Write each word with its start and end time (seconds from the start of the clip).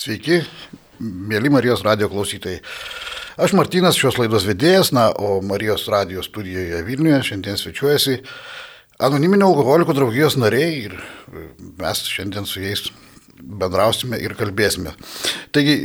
Sveiki, 0.00 0.38
mėly 1.02 1.50
Marijos 1.52 1.82
radio 1.84 2.06
klausytojai. 2.08 2.62
Aš 3.40 3.52
Martinas, 3.58 3.98
šios 4.00 4.16
laidos 4.16 4.46
vedėjas, 4.48 4.94
na, 4.96 5.10
o 5.12 5.42
Marijos 5.44 5.84
radio 5.92 6.22
studijoje 6.24 6.78
Vilniuje 6.86 7.18
šiandien 7.28 7.60
svečiuojasi 7.60 8.14
anoniminio 9.04 9.50
alkoholikų 9.50 9.98
draugijos 9.98 10.38
nariai 10.40 10.86
ir 10.86 10.96
mes 11.76 12.02
šiandien 12.08 12.48
su 12.48 12.64
jais 12.64 12.86
bendrausime 13.40 14.16
ir 14.24 14.38
kalbėsime. 14.40 14.94
Taigi, 15.52 15.76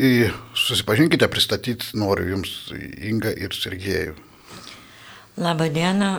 susipažinkite, 0.64 1.28
pristatyti 1.32 1.96
noriu 2.00 2.38
Jums 2.38 2.56
Inga 2.72 3.36
ir 3.36 3.56
Sergėjų. 3.56 4.16
Labą 5.44 5.68
dieną, 5.76 6.14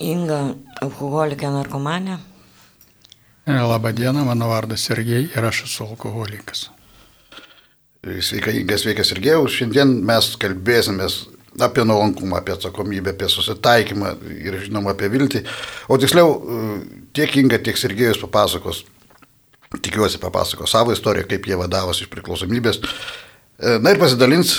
Inga, 0.00 0.44
alkoholikė 0.84 1.52
narkomanė. 1.52 2.20
Labą 3.44 3.92
dieną, 3.92 4.24
mano 4.28 4.48
vardas 4.52 4.88
Sergėjai 4.88 5.34
ir 5.34 5.52
aš 5.52 5.66
esu 5.68 5.90
alkoholikas. 5.90 6.70
Sveika, 8.02 8.50
Inga, 8.50 8.74
sveikas 8.82 9.12
Sergėjau. 9.12 9.44
Šiandien 9.46 9.92
mes 10.02 10.32
kalbėsimės 10.42 11.20
apie 11.62 11.84
nuolankumą, 11.86 12.40
apie 12.40 12.56
atsakomybę, 12.56 13.12
apie 13.14 13.28
susitaikymą 13.30 14.16
ir 14.42 14.56
žinoma 14.64 14.90
apie 14.96 15.06
viltį. 15.12 15.44
O 15.86 16.00
tiksliau, 16.02 16.32
tiek 17.14 17.36
Inga, 17.38 17.60
tiek 17.62 17.78
Sergėjus 17.78 18.18
papasakos, 18.24 18.82
tikiuosi 19.76 20.18
papasakos 20.18 20.74
savo 20.74 20.96
istoriją, 20.96 21.28
kaip 21.30 21.46
jie 21.46 21.60
vadavosi 21.60 22.02
iš 22.02 22.10
priklausomybės. 22.10 22.82
Na 23.86 23.94
ir 23.94 24.02
pasidalins 24.02 24.56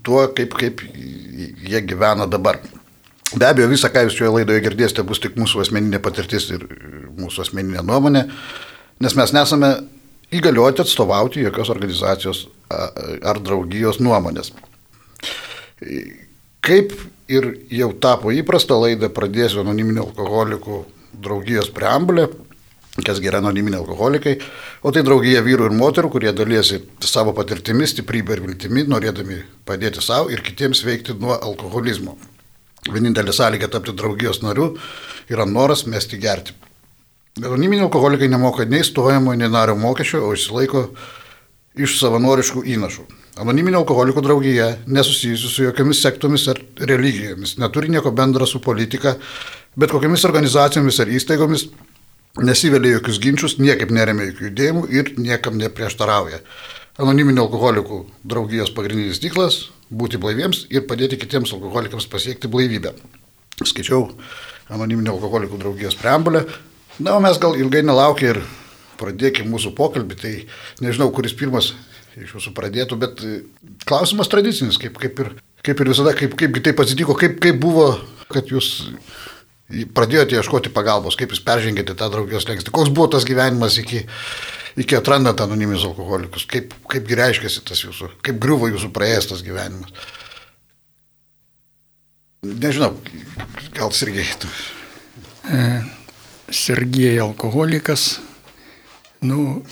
tuo, 0.00 0.24
kaip, 0.32 0.56
kaip 0.56 0.80
jie 0.80 1.84
gyvena 1.84 2.24
dabar. 2.32 2.62
Be 3.36 3.44
abejo, 3.44 3.68
visą, 3.76 3.92
ką 3.92 4.06
jūs 4.06 4.16
šioje 4.16 4.38
laidoje 4.38 4.64
girdėsite, 4.64 5.04
bus 5.04 5.20
tik 5.20 5.36
mūsų 5.36 5.66
asmeninė 5.66 6.00
patirtis 6.00 6.48
ir 6.56 6.64
mūsų 7.20 7.44
asmeninė 7.44 7.84
nuomonė, 7.84 8.24
nes 9.04 9.20
mes 9.20 9.36
nesame 9.36 9.74
įgalioti 10.34 10.84
atstovauti 10.84 11.44
jokios 11.44 11.70
organizacijos 11.72 12.44
ar 12.70 13.40
draugijos 13.42 14.00
nuomonės. 14.02 14.52
Kaip 16.60 16.94
ir 17.30 17.50
jau 17.72 17.90
tapo 18.02 18.32
įprasta 18.34 18.76
laida, 18.78 19.10
pradėsiu 19.12 19.62
anoniminio 19.64 20.06
alkoholikų 20.10 20.84
draugijos 21.20 21.70
preambulę, 21.74 22.28
kas 23.06 23.20
yra 23.22 23.38
anoniminiai 23.40 23.80
alkoholikai, 23.80 24.34
o 24.82 24.92
tai 24.92 25.02
draugija 25.06 25.42
vyrų 25.46 25.70
ir 25.70 25.76
moterų, 25.78 26.10
kurie 26.12 26.32
dalysi 26.36 26.82
savo 27.06 27.32
patirtimi, 27.36 27.86
stiprybę 27.88 28.36
ir 28.36 28.42
viltimi, 28.44 28.84
norėdami 28.90 29.40
padėti 29.66 30.02
savo 30.04 30.30
ir 30.34 30.42
kitiems 30.44 30.82
veikti 30.84 31.16
nuo 31.18 31.36
alkoholizmo. 31.38 32.16
Vienintelė 32.90 33.32
sąlyga 33.36 33.68
tapti 33.72 33.94
draugijos 33.96 34.40
nariu 34.42 34.72
yra 35.30 35.46
noras 35.46 35.86
mesti 35.86 36.18
gerti. 36.20 36.54
Anoniminiai 37.38 37.84
alkoholikai 37.86 38.28
nemoka 38.28 38.64
nei 38.64 38.84
stojamo, 38.84 39.32
nei 39.38 39.48
nario 39.48 39.76
mokesčio, 39.78 40.24
o 40.26 40.34
išsilaiko 40.34 40.88
iš 41.78 42.00
savanoriškų 42.00 42.64
įnašų. 42.74 43.04
Anoniminio 43.40 43.78
alkoholikų 43.84 44.24
draugija 44.26 44.66
nesusijusi 44.90 45.48
su 45.48 45.62
jokiamis 45.62 46.00
sektomis 46.02 46.48
ar 46.50 46.58
religijomis, 46.90 47.54
neturi 47.62 47.88
nieko 47.94 48.10
bendra 48.10 48.48
su 48.50 48.58
politika, 48.60 49.14
bet 49.78 49.94
kokiamis 49.94 50.26
organizacijomis 50.26 50.98
ar 51.00 51.12
įstaigomis 51.14 51.68
nesivelia 52.42 52.96
jokius 52.96 53.20
ginčius, 53.22 53.56
niekaip 53.62 53.94
neremia 53.94 54.26
jokių 54.32 54.48
judėjimų 54.48 54.82
ir 54.90 55.12
niekam 55.22 55.58
neprieštarauja. 55.62 56.42
Anoniminio 57.00 57.46
alkoholikų 57.46 58.00
draugijos 58.26 58.74
pagrindinis 58.74 59.22
tikslas- 59.22 59.68
būti 60.02 60.18
blaiviems 60.18 60.66
ir 60.68 60.82
padėti 60.90 61.16
kitiems 61.16 61.54
alkoholikams 61.54 62.10
pasiekti 62.10 62.48
blaivybę. 62.48 62.92
Skaičiau 63.62 64.10
anoniminio 64.68 65.14
alkoholikų 65.14 65.58
draugijos 65.58 65.94
preambulę, 65.94 66.44
Na, 67.00 67.16
o 67.16 67.20
mes 67.20 67.38
gal 67.40 67.56
ilgai 67.56 67.80
nelaukia 67.86 68.34
ir 68.34 68.42
pradėkime 69.00 69.48
mūsų 69.54 69.72
pokalbį, 69.76 70.16
tai 70.20 70.32
nežinau, 70.84 71.08
kuris 71.16 71.32
pirmas 71.36 71.72
iš 72.20 72.34
jūsų 72.36 72.52
pradėtų, 72.56 72.98
bet 73.00 73.22
e, 73.24 73.38
klausimas 73.88 74.28
tradicinis, 74.28 74.76
kaip, 74.80 74.98
kaip, 75.00 75.22
ir, 75.24 75.30
kaip 75.64 75.80
ir 75.80 75.90
visada, 75.94 76.12
kaip, 76.18 76.34
kaipgi 76.36 76.62
taip 76.66 76.82
atsitiko, 76.82 77.16
kaip, 77.16 77.38
kaip 77.40 77.56
buvo, 77.62 77.86
kad 78.28 78.50
jūs 78.52 78.82
pradėjote 79.96 80.36
ieškoti 80.36 80.72
pagalbos, 80.74 81.16
kaip 81.16 81.32
jūs 81.32 81.40
peržengėte 81.46 81.96
tą 81.96 82.10
draugijos 82.12 82.44
lengstį, 82.50 82.74
koks 82.74 82.92
buvo 82.92 83.08
tas 83.14 83.24
gyvenimas 83.28 83.78
iki, 83.80 84.02
iki 84.82 84.98
atrandant 84.98 85.40
anoniminius 85.40 85.86
alkoholikus, 85.88 86.44
kaip, 86.50 86.74
kaip 86.90 87.08
reiškėsi 87.22 87.64
tas 87.70 87.80
jūsų, 87.86 88.10
kaip 88.26 88.42
griuvo 88.42 88.68
jūsų 88.74 88.90
praėjęs 88.92 89.30
tas 89.30 89.46
gyvenimas. 89.46 89.94
Nežinau, 92.44 92.92
gal 93.76 93.96
irgi. 94.04 94.26
E 95.48 95.64
Sergėjai 96.50 97.20
alkoholikas. 97.22 98.20
Nu, 99.22 99.62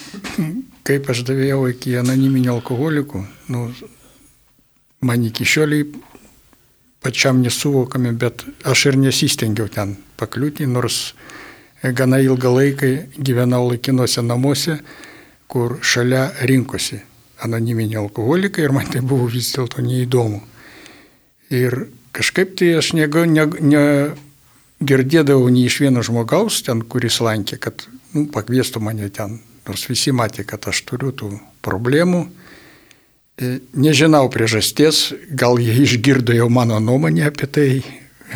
kaip 0.87 1.09
aš 1.11 1.25
davėjau 1.29 1.65
iki 1.73 1.97
anoniminių 2.01 2.53
alkoholikų, 2.59 3.23
nu, 3.55 3.65
man 5.01 5.25
iki 5.25 5.47
šioliai 5.49 5.89
pačiam 7.05 7.41
nesuvokami, 7.43 8.13
bet 8.13 8.45
aš 8.69 8.89
ir 8.91 8.99
nesistengiau 9.01 9.71
ten 9.73 9.97
pakliūti, 10.21 10.67
nors 10.69 11.13
gana 11.83 12.19
ilgą 12.21 12.53
laiką 12.55 12.91
gyvenau 13.17 13.69
laikinuose 13.71 14.25
namuose, 14.27 14.81
kur 15.49 15.79
šalia 15.81 16.29
rinkosi 16.45 17.01
anoniminiai 17.45 18.01
alkoholikai 18.03 18.65
ir 18.67 18.75
man 18.75 18.89
tai 18.91 19.01
buvo 19.01 19.29
vis 19.31 19.53
dėlto 19.55 19.83
neįdomu. 19.85 20.41
Ir 21.55 21.87
kažkaip 22.13 22.57
tai 22.59 22.75
aš 22.81 22.93
negu, 22.99 23.25
ne, 23.31 23.47
ne, 23.63 23.83
girdėdavau 24.81 25.49
nei 25.51 25.67
iš 25.67 25.81
vieno 25.83 26.03
žmogaus 26.07 26.63
ten, 26.67 26.83
kuris 26.83 27.21
lankė, 27.25 27.59
kad 27.59 27.87
nu, 28.15 28.27
pakviestų 28.33 28.83
mane 28.83 29.11
ten, 29.15 29.39
nors 29.69 29.87
visi 29.91 30.15
matė, 30.15 30.47
kad 30.49 30.69
aš 30.71 30.85
turiu 30.89 31.13
tų 31.13 31.33
problemų. 31.65 32.27
E, 33.39 33.59
nežinau 33.75 34.27
priežasties, 34.33 35.13
gal 35.31 35.59
jie 35.63 35.75
išgirdo 35.85 36.35
jau 36.37 36.49
mano 36.51 36.79
nuomonę 36.83 37.27
apie 37.29 37.51
tai, 37.51 37.69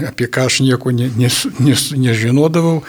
apie 0.09 0.29
ką 0.31 0.49
aš 0.51 0.61
nieko 0.67 0.93
ne, 0.95 1.11
nes, 1.19 1.45
nes, 1.63 1.91
nežinodavau, 1.99 2.83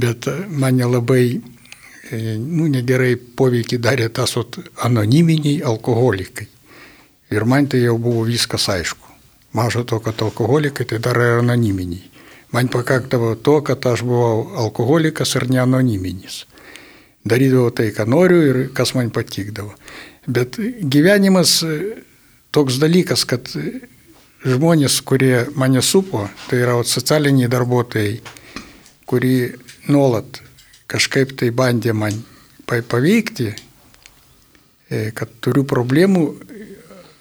bet 0.00 0.28
mane 0.48 0.88
labai 0.88 1.24
e, 1.36 2.36
nu, 2.36 2.68
negerai 2.68 3.16
poveikį 3.16 3.80
darė 3.80 4.08
tas 4.12 4.36
anoniminiai 4.84 5.60
alkoholikai. 5.66 6.48
Ir 7.30 7.46
man 7.46 7.68
tai 7.70 7.84
jau 7.84 7.94
buvo 8.02 8.24
viskas 8.26 8.66
aišku. 8.72 9.06
Mažo 9.54 9.82
to, 9.86 9.98
kad 10.02 10.18
alkoholikai 10.22 10.86
tai 10.86 10.98
dar 11.02 11.18
yra 11.18 11.38
anoniminiai. 11.42 12.09
Man 12.52 12.68
pakakdavo 12.68 13.34
to, 13.38 13.60
kad 13.62 13.86
aš 13.86 14.02
buvau 14.02 14.56
alkoholikas 14.64 15.36
ar 15.38 15.46
neanoniminis. 15.50 16.44
Darydavau 17.24 17.70
tai, 17.70 17.90
ką 17.94 18.08
noriu 18.08 18.40
ir 18.42 18.60
kas 18.74 18.94
man 18.96 19.12
patikdavo. 19.14 19.74
Bet 20.26 20.58
gyvenimas 20.82 21.60
toks 22.50 22.80
dalykas, 22.82 23.24
kad 23.28 23.48
žmonės, 24.44 25.00
kurie 25.06 25.46
mane 25.54 25.82
supo, 25.84 26.26
tai 26.48 26.62
yra 26.64 26.78
socialiniai 26.82 27.50
darbuotojai, 27.52 28.14
kurie 29.06 29.52
nuolat 29.88 30.40
kažkaip 30.90 31.36
tai 31.38 31.50
bandė 31.54 31.94
man 31.94 32.16
paveikti, 32.66 33.50
kad 35.14 35.32
turiu 35.44 35.62
problemų, 35.68 36.24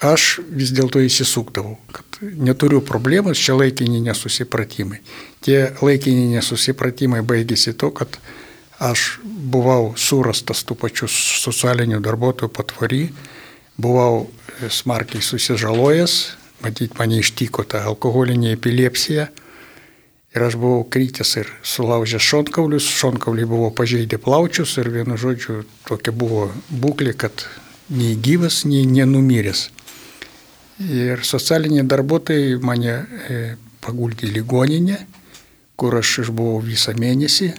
aš 0.06 0.40
vis 0.50 0.72
dėlto 0.74 1.02
įsisukdavau, 1.06 1.76
kad 1.94 2.09
neturiu 2.22 2.82
problemų, 2.86 3.34
čia 3.38 3.56
laikiniai 3.58 4.04
nesusipratimai. 4.10 5.00
Tie 5.46 5.60
laikiniai 5.82 6.36
nesusipratimai 6.38 7.22
baigėsi 7.26 7.74
to, 7.80 7.92
kad 7.96 8.20
aš 8.80 9.20
buvau 9.24 9.94
surastas 10.00 10.64
tų 10.68 10.78
pačių 10.80 11.10
socialinių 11.12 12.00
darbuotojų 12.04 12.52
patvory, 12.56 13.04
buvau 13.80 14.30
smarkiai 14.68 15.24
susižalojęs, 15.24 16.16
matyt, 16.64 16.98
mane 17.00 17.22
ištiko 17.24 17.64
ta 17.64 17.84
alkoholinė 17.88 18.56
epilepsija. 18.58 19.30
Ir 20.30 20.44
aš 20.46 20.60
buvau 20.62 20.84
krytęs 20.86 21.32
ir 21.42 21.48
sulaužęs 21.66 22.22
šonkaulius, 22.22 22.86
šonkauliai 23.00 23.48
buvo 23.50 23.72
pažeidę 23.74 24.20
plaučius 24.22 24.76
ir 24.78 24.92
vienu 24.94 25.18
žodžiu 25.18 25.64
tokia 25.88 26.14
buvo 26.14 26.52
būklė, 26.70 27.16
kad 27.18 27.48
nei 27.90 28.14
gyvas, 28.14 28.62
nei 28.70 28.86
nenumiręs. 28.86 29.70
Ir 30.80 31.26
socialiniai 31.28 31.84
darbuotojai 31.84 32.60
mane 32.64 32.94
paguldė 33.84 34.30
į 34.30 34.36
ligoninę, 34.38 35.00
kur 35.80 35.98
aš 36.00 36.22
išbuvau 36.24 36.62
visą 36.64 36.94
mėnesį, 36.96 37.50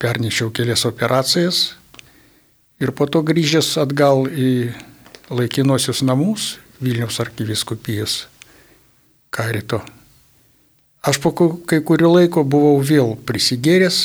pernešiau 0.00 0.52
kelias 0.56 0.84
operacijas 0.88 1.74
ir 2.80 2.92
po 2.92 3.06
to 3.08 3.22
grįžęs 3.24 3.76
atgal 3.80 4.26
į 4.28 4.72
laikinosius 5.32 6.02
namus 6.04 6.56
Vilniaus 6.80 7.16
arkiviskupijos 7.24 8.26
karito. 9.32 9.80
Aš 11.00 11.20
po 11.24 11.32
kai 11.32 11.80
kurio 11.80 12.10
laiko 12.12 12.44
buvau 12.44 12.80
vėl 12.84 13.14
prisigėręs 13.28 14.00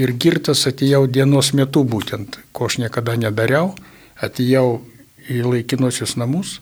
ir 0.00 0.12
girtas 0.16 0.64
atėjau 0.70 1.04
dienos 1.06 1.52
metu 1.52 1.84
būtent, 1.84 2.38
ko 2.56 2.70
aš 2.70 2.78
niekada 2.80 3.18
nedariau, 3.20 3.74
atėjau 4.16 4.80
į 5.28 5.42
laikinosius 5.44 6.16
namus 6.16 6.60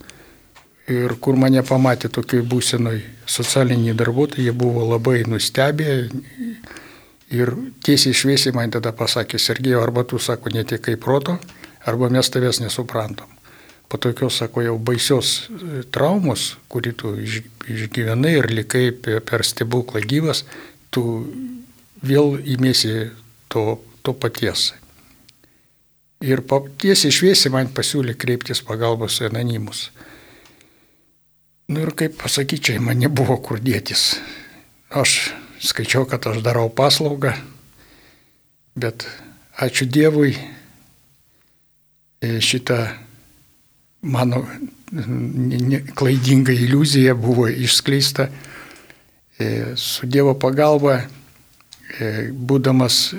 Ir 0.90 1.14
kur 1.22 1.36
mane 1.38 1.62
pamatė 1.62 2.10
tokiai 2.10 2.42
būsenoj 2.42 2.98
socialiniai 3.30 3.94
darbuotojai, 3.94 4.48
jie 4.48 4.54
buvo 4.56 4.82
labai 4.88 5.22
nustebę 5.30 6.08
ir 7.32 7.52
tiesiai 7.86 8.16
šviesiai 8.16 8.54
man 8.56 8.72
tada 8.74 8.90
pasakė, 8.92 9.38
Sergėjo, 9.38 9.82
arba 9.82 10.02
tu 10.04 10.18
sako 10.18 10.50
netiekai 10.50 10.96
proto, 11.00 11.38
arba 11.86 12.10
mes 12.10 12.30
tavęs 12.30 12.60
nesuprantam. 12.64 13.28
po 13.92 13.98
tokios, 13.98 14.38
sako, 14.40 14.62
jau 14.64 14.78
baisios 14.80 15.50
e, 15.52 15.82
traumos, 15.92 16.54
kurį 16.72 16.92
tu 16.96 17.10
išgyvenai 17.68 18.30
ir 18.38 18.46
likai 18.48 18.86
per 18.96 19.44
stebuklą 19.44 20.00
gyvas, 20.08 20.46
tu 20.88 21.02
vėl 22.00 22.38
įmėsi 22.40 23.10
to, 23.52 23.76
to 24.00 24.14
paties. 24.16 24.70
Ir 26.24 26.40
tiesiai 26.80 27.12
šviesiai 27.12 27.52
man 27.52 27.68
pasiūlė 27.68 28.16
kreiptis 28.16 28.64
pagalbos 28.64 29.20
į 29.20 29.28
anonimus. 29.28 29.90
Nu 31.72 31.80
ir 31.80 31.94
kaip 31.96 32.18
pasakyčiai, 32.20 32.82
man 32.84 33.00
nebuvo 33.00 33.38
kur 33.40 33.60
dėtis. 33.62 34.18
Aš 34.92 35.32
skaičiau, 35.64 36.04
kad 36.08 36.26
aš 36.28 36.42
darau 36.44 36.68
paslaugą, 36.68 37.32
bet 38.76 39.06
ačiū 39.56 39.88
Dievui 39.88 40.34
e, 40.36 40.42
šitą 42.44 42.76
mano 44.02 44.44
klaidinga 45.96 46.52
iliuzija 46.52 47.16
buvo 47.16 47.48
išskleista. 47.48 48.28
E, 49.40 49.72
su 49.80 50.06
Dievo 50.06 50.36
pagalba 50.36 51.00
E, 52.00 52.30
būdamas 52.32 53.12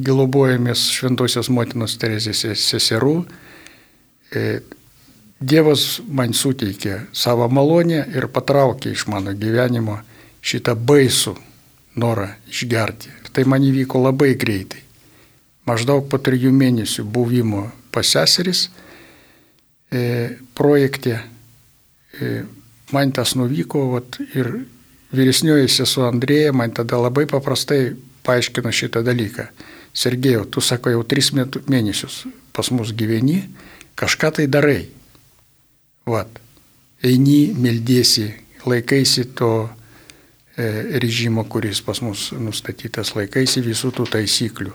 gilobojamis 0.00 0.86
Šventosios 0.94 1.50
motinos 1.52 1.98
Terezės 2.00 2.44
seserų, 2.62 3.18
Dievas 5.44 6.00
man 6.08 6.32
suteikė 6.36 7.10
savo 7.12 7.48
malonę 7.52 8.04
ir 8.14 8.28
patraukė 8.32 8.94
iš 8.94 9.06
mano 9.12 9.34
gyvenimo 9.36 9.98
šitą 10.44 10.76
baisų 10.76 11.34
norą 12.00 12.30
išgerti. 12.50 13.10
Ir 13.22 13.32
tai 13.34 13.44
man 13.48 13.64
įvyko 13.66 14.00
labai 14.06 14.34
greitai. 14.40 14.80
Maždaug 15.68 16.08
po 16.08 16.20
trijų 16.20 16.52
mėnesių 16.52 17.04
buvimo 17.08 17.66
pas 17.92 18.08
seseris 18.16 18.68
e, 19.90 20.36
projekte 20.56 21.18
e, 21.18 22.42
man 22.92 23.12
tas 23.12 23.34
nuvyko 23.38 23.86
vat, 23.94 24.18
ir 24.36 24.50
vyresnioji 25.14 25.70
sesuo 25.72 26.08
Andrėja 26.08 26.52
man 26.56 26.74
tada 26.76 26.98
labai 27.00 27.26
paprastai 27.30 27.94
paaiškino 28.24 28.72
šitą 28.72 29.04
dalyką. 29.06 29.48
Sergėjau, 29.94 30.44
tu 30.50 30.62
sako, 30.64 30.90
jau 30.94 31.04
tris 31.06 31.30
mėnesius 31.36 32.24
pas 32.54 32.70
mus 32.74 32.92
gyveni, 32.94 33.44
kažką 33.98 34.30
tai 34.38 34.46
darai. 34.50 34.86
Vat, 36.06 36.40
eini, 37.04 37.54
meldiesi, 37.56 38.26
laikaisi 38.66 39.24
to 39.36 39.50
e, 40.56 40.98
režimo, 41.00 41.44
kuris 41.48 41.80
pas 41.84 42.00
mus 42.04 42.30
nustatytas, 42.36 43.14
laikaisi 43.16 43.62
visų 43.64 43.92
tų 43.96 44.08
taisyklių. 44.16 44.74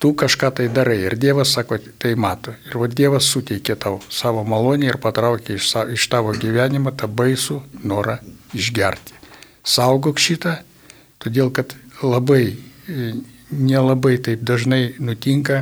Tu 0.00 0.14
kažką 0.16 0.48
tai 0.56 0.70
darai 0.72 0.96
ir 1.04 1.18
Dievas, 1.20 1.52
sako, 1.52 1.76
tai 2.00 2.14
mato. 2.16 2.54
Ir 2.70 2.78
va 2.80 2.88
Dievas 2.88 3.28
suteikė 3.28 3.76
tau 3.76 3.98
savo 4.08 4.40
malonę 4.48 4.88
ir 4.88 4.96
patraukė 4.96 5.58
iš, 5.58 5.74
iš 5.92 6.06
tavo 6.08 6.32
gyvenimą 6.32 6.94
tą 6.96 7.08
baisų 7.12 7.58
norą 7.84 8.16
išgerti. 8.56 9.18
Saugok 9.60 10.16
šitą, 10.16 10.56
todėl 11.20 11.52
kad 11.52 11.76
labai 12.00 12.56
nelabai 13.50 14.16
taip 14.24 14.40
dažnai 14.46 14.94
nutinka 15.02 15.60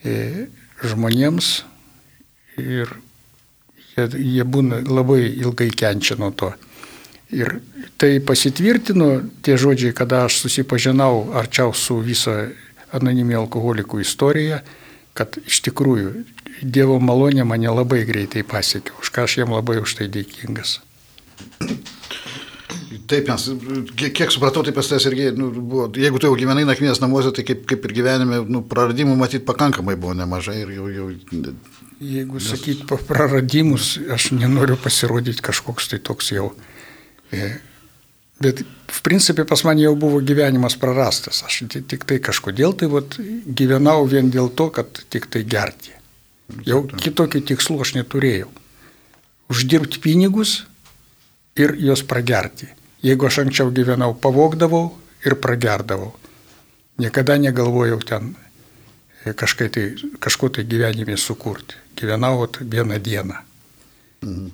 e, 0.00 0.48
žmonėms 0.80 1.52
ir 2.56 2.96
jie, 3.96 4.44
būna 4.44 4.82
labai 4.86 5.22
ilgai 5.28 5.70
kenčia 5.70 6.16
nuo 6.20 6.30
to. 6.30 6.52
Ir 7.30 7.60
tai 8.00 8.18
pasitvirtino 8.26 9.10
tie 9.44 9.54
žodžiai, 9.60 9.94
kada 9.94 10.24
aš 10.26 10.40
susipažinau 10.44 11.30
arčiau 11.38 11.74
su 11.74 12.00
viso 12.02 12.34
anonimė 12.96 13.38
alkoholikų 13.38 14.00
istorija, 14.02 14.62
kad 15.14 15.38
iš 15.46 15.62
tikrųjų 15.68 16.26
Dievo 16.60 16.98
malonė 17.00 17.46
mane 17.48 17.70
labai 17.72 18.02
greitai 18.04 18.42
pasiekė, 18.44 18.92
už 19.00 19.10
ką 19.14 19.22
aš 19.24 19.38
jam 19.38 19.54
labai 19.54 19.78
už 19.80 19.94
tai 19.96 20.10
dėkingas. 20.12 20.80
Taip, 23.08 23.30
nes 23.30 23.46
kiek, 23.96 24.12
kiek 24.18 24.34
supratau, 24.34 24.60
taip 24.66 24.76
tas 24.76 25.06
irgi, 25.08 25.30
nu, 25.38 25.48
buvo, 25.54 25.86
jeigu 25.96 26.20
tu 26.20 26.28
jau 26.28 26.36
gyvenai 26.38 26.66
nakvynės 26.68 27.00
namuose, 27.00 27.32
tai 27.34 27.46
kaip, 27.48 27.62
kaip 27.70 27.86
ir 27.88 27.94
gyvenime, 27.96 28.42
nu, 28.50 28.60
praradimų 28.66 29.16
matyti 29.18 29.46
pakankamai 29.46 29.96
buvo 29.96 30.12
nemažai 30.18 30.60
ir 30.66 30.74
jau... 30.76 30.90
jau 30.98 31.08
jeigu 32.00 32.40
sakyt 32.40 32.86
praradimus, 32.88 33.98
aš 34.12 34.30
nenoriu 34.32 34.78
pasirodyti 34.80 35.44
kažkoks 35.44 35.90
tai 35.92 36.00
toks 36.02 36.32
jau. 36.32 36.50
E, 37.32 37.50
bet 38.40 38.62
v 38.64 39.00
principė 39.06 39.44
pas 39.48 39.62
mane 39.68 39.84
jau 39.84 39.94
buvo 40.00 40.22
gyvenimas 40.24 40.78
prarastas. 40.80 41.42
Aš 41.46 41.62
tik 41.70 42.06
tai 42.08 42.18
kažkodėl 42.24 42.74
tai 42.74 42.88
vat, 42.92 43.18
gyvenau 43.46 44.08
vien 44.08 44.32
dėl 44.32 44.48
to, 44.56 44.70
kad 44.74 45.04
tik 45.12 45.28
tai 45.30 45.44
gerti. 45.44 45.92
Jau 46.66 46.82
kitokių 46.88 47.44
tikslų 47.52 47.78
aš 47.84 47.94
neturėjau. 48.00 48.48
Uždirbti 49.50 50.00
pinigus 50.02 50.64
ir 51.58 51.76
juos 51.78 52.02
pragerti. 52.06 52.70
Jeigu 53.04 53.28
aš 53.28 53.44
anksčiau 53.44 53.70
gyvenau, 53.74 54.14
pavogdavau 54.14 54.90
ir 55.26 55.36
pragerdavau. 55.40 56.14
Niekada 57.00 57.38
negalvojau 57.40 58.00
ten 58.04 58.34
kažkai 59.24 59.68
tai, 59.72 59.84
kažko 60.18 60.48
tai 60.48 60.64
gyvenime 60.64 61.16
sukurti. 61.16 61.76
Gyvenau 61.96 62.48
vieną 62.60 62.98
dieną. 62.98 63.36
Mhm. 64.22 64.50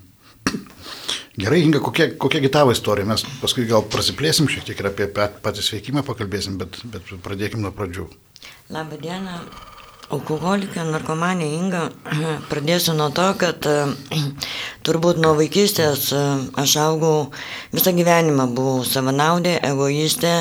Gerai, 1.36 1.60
Inga, 1.62 1.80
kokia, 1.84 2.14
kokia 2.16 2.48
tavo 2.48 2.72
istorija? 2.72 3.04
Mes 3.04 3.22
paskui 3.42 3.66
gal 3.68 3.84
prasiplėsim 3.92 4.48
šiek 4.48 4.64
tiek 4.64 4.78
ir 4.80 4.88
apie 4.88 5.06
patį 5.12 5.64
sveikimą 5.66 6.00
pakalbėsim, 6.06 6.56
bet, 6.56 6.78
bet 6.88 7.10
pradėkim 7.24 7.60
nuo 7.60 7.74
pradžių. 7.76 8.06
Labą 8.72 8.96
dieną, 9.02 9.34
Alkoholikė, 10.16 10.80
narkomanė 10.86 11.50
Inga, 11.58 11.82
pradėsiu 12.50 12.94
nuo 12.96 13.10
to, 13.12 13.26
kad 13.42 13.68
turbūt 14.86 15.20
nuo 15.20 15.34
vaikystės 15.36 16.08
aš 16.62 16.76
augau, 16.86 17.28
visą 17.74 17.92
gyvenimą 17.96 18.48
buvau 18.56 18.80
savanaudė, 18.88 19.58
egoistė, 19.66 20.32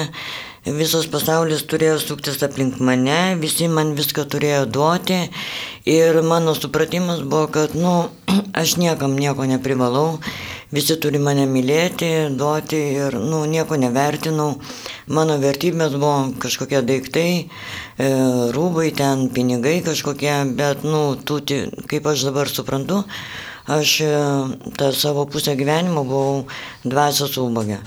visas 0.66 1.06
pasaulis 1.06 1.62
turėjo 1.70 2.00
suktis 2.02 2.42
aplink 2.42 2.80
mane, 2.82 3.38
visi 3.38 3.68
man 3.70 3.94
viską 3.94 4.24
turėjo 4.26 4.64
duoti 4.66 5.20
ir 5.86 6.18
mano 6.26 6.56
supratimas 6.58 7.22
buvo, 7.22 7.46
kad, 7.54 7.76
nu, 7.78 8.10
aš 8.62 8.78
niekam 8.82 9.14
nieko 9.14 9.46
neprivalau, 9.46 10.18
visi 10.74 10.98
turi 10.98 11.22
mane 11.22 11.46
mylėti, 11.46 12.34
duoti 12.34 12.82
ir, 12.98 13.14
nu, 13.14 13.44
nieko 13.46 13.78
nevertinau. 13.78 14.56
Mano 15.06 15.38
vertybės 15.38 15.94
buvo 15.94 16.34
kažkokie 16.42 16.82
daiktai, 16.82 17.46
e, 17.46 18.10
rūbai 18.58 18.90
ten, 18.98 19.30
pinigai 19.30 19.84
kažkokie, 19.86 20.34
bet, 20.58 20.82
nu, 20.82 21.14
tu, 21.22 21.44
kaip 21.86 22.10
aš 22.10 22.26
dabar 22.32 22.50
suprantu, 22.50 23.04
aš 23.70 24.00
e, 24.02 24.14
tą 24.82 24.89
savo 24.98 25.30
pusę 25.30 25.54
gyvenimo 25.54 26.01
buvau 26.10 26.46
dvasios 26.82 27.38
ubagė. 27.38 27.84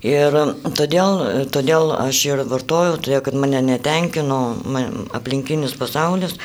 Ir 0.00 0.32
todėl, 0.78 1.46
todėl 1.52 1.90
aš 1.92 2.22
ir 2.30 2.40
vartojau, 2.48 2.96
todėl 2.96 3.20
kad 3.20 3.34
mane 3.36 3.60
netenkino 3.60 4.40
man, 4.64 5.04
aplinkinis 5.12 5.74
pasaulis. 5.76 6.38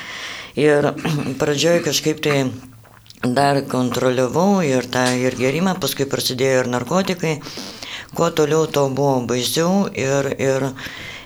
Ir 0.59 0.91
pradžioj 1.39 1.79
kažkaip 1.87 2.19
tai 2.19 2.51
dar 3.23 3.61
kontroliavau 3.63 4.59
ir 4.59 4.83
tą 4.91 5.05
ir 5.15 5.39
gerimą, 5.39 5.77
paskui 5.79 6.03
prasidėjo 6.03 6.65
ir 6.65 6.71
narkotikai. 6.73 7.37
Kuo 8.15 8.29
toliau, 8.35 8.67
to 8.67 8.89
buvo 8.91 9.21
baisiau 9.27 9.87
ir, 9.87 10.29
ir, 10.35 10.67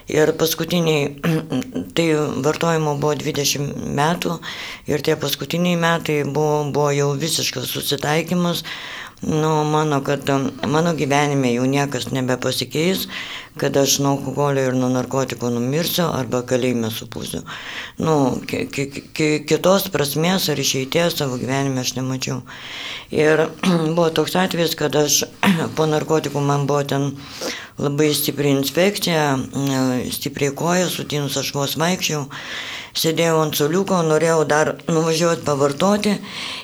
ir 0.05 0.33
paskutiniai, 0.38 1.17
tai 1.98 2.07
vartojimo 2.45 2.93
buvo 3.01 3.15
20 3.17 3.74
metų 3.98 4.38
ir 4.86 5.01
tie 5.01 5.17
paskutiniai 5.17 5.81
metai 5.81 6.21
buvo, 6.29 6.62
buvo 6.69 6.93
jau 6.93 7.09
visiškas 7.17 7.74
susitaikymas, 7.74 8.63
nu, 9.21 9.63
mano, 9.63 10.01
kad 10.01 10.29
um, 10.29 10.51
mano 10.67 10.93
gyvenime 10.95 11.51
jau 11.53 11.65
niekas 11.67 12.09
nebepasikeis, 12.11 13.07
kad 13.59 13.77
aš 13.77 13.97
nuo 13.99 14.13
alkoholio 14.15 14.69
ir 14.69 14.77
nuo 14.77 14.88
narkotikų 14.93 15.51
numirsiu 15.51 16.05
arba 16.07 16.41
kalėjime 16.47 16.91
supūsiu. 16.93 17.41
Nu, 17.99 18.15
ki 18.47 18.65
ki 18.71 18.85
ki 19.11 19.29
kitos 19.49 19.89
prasmės 19.91 20.47
ar 20.53 20.61
išeities 20.63 21.19
savo 21.19 21.38
gyvenime 21.41 21.83
aš 21.83 21.95
nemačiau. 21.99 22.41
Ir 23.11 23.47
buvo 23.95 24.09
toks 24.15 24.38
atvejis, 24.39 24.77
kad 24.79 24.95
aš 24.95 25.23
po 25.77 25.89
narkotikų 25.89 26.43
man 26.45 26.67
buvo 26.69 26.83
ten 26.88 27.11
labai 27.79 28.11
stipri 28.15 28.51
inspekcija, 28.55 29.38
stipriai 30.15 30.55
koja, 30.55 30.88
sutinus 30.91 31.38
aš 31.39 31.53
vos 31.55 31.77
vaikščiau 31.79 32.27
sėdėjau 32.98 33.39
ant 33.43 33.58
soliuko, 33.58 34.01
norėjau 34.05 34.43
dar 34.50 34.75
nuvažiuoti 34.89 35.46
pavartoti 35.46 36.15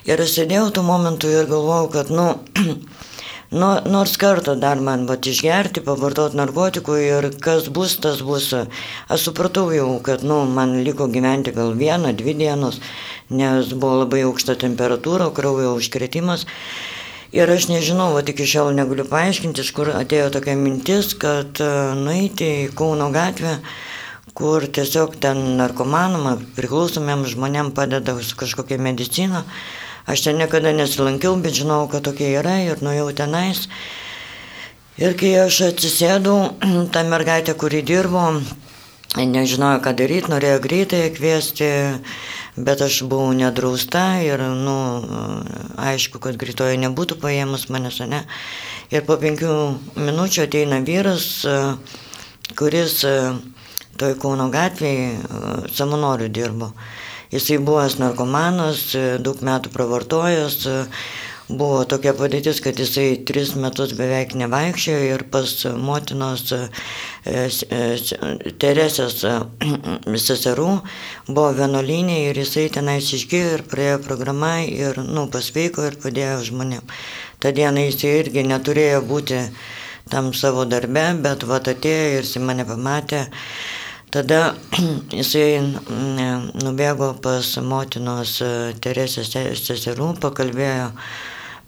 ir 0.09 0.23
sėdėjau 0.25 0.69
tuo 0.75 0.85
momentu 0.87 1.29
ir 1.31 1.49
galvojau, 1.49 1.89
kad, 1.93 2.11
nu, 2.13 2.27
nu, 3.59 3.69
nors 3.91 4.15
kartą 4.21 4.55
dar 4.59 4.81
man 4.83 5.05
vat 5.09 5.27
išgerti, 5.29 5.83
pavartoti 5.85 6.39
narkotikų 6.39 6.97
ir 7.03 7.29
kas 7.43 7.69
bus, 7.69 7.97
tas 8.01 8.23
bus. 8.25 8.51
Aš 9.09 9.29
supratau 9.29 9.69
jau, 9.75 9.91
kad, 10.05 10.25
nu, 10.25 10.43
man 10.49 10.79
liko 10.87 11.09
gyventi 11.11 11.53
gal 11.55 11.75
vieną, 11.77 12.15
dvi 12.17 12.35
dienos, 12.41 12.81
nes 13.29 13.71
buvo 13.73 14.03
labai 14.03 14.25
aukšta 14.27 14.57
temperatūra, 14.65 15.31
kraujo 15.35 15.75
užkretimas. 15.79 16.47
Ir 17.35 17.49
aš 17.51 17.65
nežinau, 17.67 18.13
va 18.15 18.21
iki 18.23 18.45
šiol 18.47 18.69
negaliu 18.77 19.03
paaiškinti, 19.09 19.59
iš 19.65 19.73
kur 19.75 19.89
atėjo 19.91 20.29
tokia 20.37 20.53
mintis, 20.55 21.09
kad 21.19 21.59
nueiti 21.99 22.47
į 22.61 22.69
Kauno 22.77 23.09
gatvę, 23.11 23.57
kur 24.35 24.65
tiesiog 24.67 25.15
ten 25.23 25.37
narkomanam, 25.55 26.41
priklausomiem 26.57 27.23
žmonėm 27.31 27.71
padeda 27.75 28.17
su 28.19 28.35
kažkokia 28.35 28.77
medicina. 28.83 29.45
Aš 30.05 30.25
ten 30.27 30.37
niekada 30.37 30.73
nesilankiau, 30.75 31.37
bet 31.41 31.55
žinau, 31.55 31.85
kad 31.89 32.03
tokie 32.03 32.33
yra 32.35 32.59
ir 32.65 32.83
nuėjau 32.83 33.13
tenais. 33.15 33.63
Ir 34.99 35.15
kai 35.15 35.31
aš 35.45 35.61
atsisėdau, 35.71 36.35
ta 36.93 37.05
mergaitė, 37.07 37.55
kuri 37.55 37.79
dirbo, 37.87 38.27
nežinojo, 39.15 39.79
ką 39.79 39.95
daryti, 39.95 40.31
norėjo 40.33 40.59
greitai 40.67 41.01
kviesti, 41.15 41.71
bet 42.59 42.83
aš 42.83 43.01
buvau 43.07 43.31
nedrausta 43.35 44.19
ir, 44.23 44.43
nu, 44.51 44.77
aišku, 45.79 46.19
kad 46.19 46.35
greitoje 46.39 46.75
nebūtų 46.83 47.21
paėmus 47.23 47.69
manęs, 47.71 48.03
ne. 48.11 48.25
Ir 48.91 49.07
po 49.07 49.15
penkių 49.19 49.55
minučių 49.95 50.43
ateina 50.45 50.83
vyras, 50.83 51.29
kuris 52.59 52.99
toj 53.99 54.17
Kauno 54.21 54.49
gatvėje 54.53 55.69
savanorių 55.75 56.31
dirbo. 56.33 56.71
Jisai 57.33 57.57
buvęs 57.67 57.97
narkomanas, 57.99 58.89
daug 59.23 59.41
metų 59.43 59.71
pravartojęs, 59.73 60.59
buvo 61.49 61.83
tokia 61.85 62.13
padėtis, 62.17 62.59
kad 62.63 62.77
jisai 62.79 63.21
tris 63.27 63.53
metus 63.59 63.93
beveik 63.97 64.33
nevaikščiojo 64.37 65.01
ir 65.13 65.23
pas 65.29 65.51
motinos 65.77 66.45
e, 66.55 66.61
e, 67.29 68.51
Teresės 68.61 69.21
e, 69.27 69.35
seserų 70.27 70.69
buvo 71.27 71.51
vienuolinė 71.59 72.17
ir 72.31 72.41
jisai 72.41 72.67
tenais 72.73 73.11
išgyjo 73.13 73.53
ir 73.59 73.65
praėjo 73.69 74.01
programą 74.07 74.57
ir, 74.65 74.97
nu, 75.05 75.27
pasveiko 75.29 75.85
ir 75.85 75.99
padėjo 76.01 76.41
žmonėm. 76.49 76.85
Ta 77.39 77.53
diena 77.53 77.85
jisai 77.85 78.17
irgi 78.23 78.45
neturėjo 78.47 79.03
būti 79.05 79.45
tam 80.09 80.33
savo 80.33 80.65
darbe, 80.69 81.11
bet 81.21 81.45
va 81.45 81.61
atėjo 81.61 82.13
ir 82.17 82.23
jisai 82.25 82.41
mane 82.41 82.65
pamatė. 82.65 83.25
Tada 84.15 84.53
jisai 85.19 85.59
nubėgo 86.63 87.09
pas 87.19 87.49
motinos 87.59 88.37
Teresės 88.79 89.33
seserų, 89.59 90.13
pakalbėjo 90.23 90.85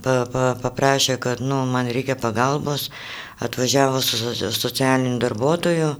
pa, 0.05 0.13
pa, 0.31 0.43
paprašė, 0.61 1.17
kad 1.19 1.41
nu, 1.43 1.57
man 1.67 1.91
reikia 1.91 2.15
pagalbos, 2.15 2.85
atvažiavo 3.43 3.99
su 3.99 4.31
socialiniu 4.55 5.17
darbuotoju, 5.19 5.91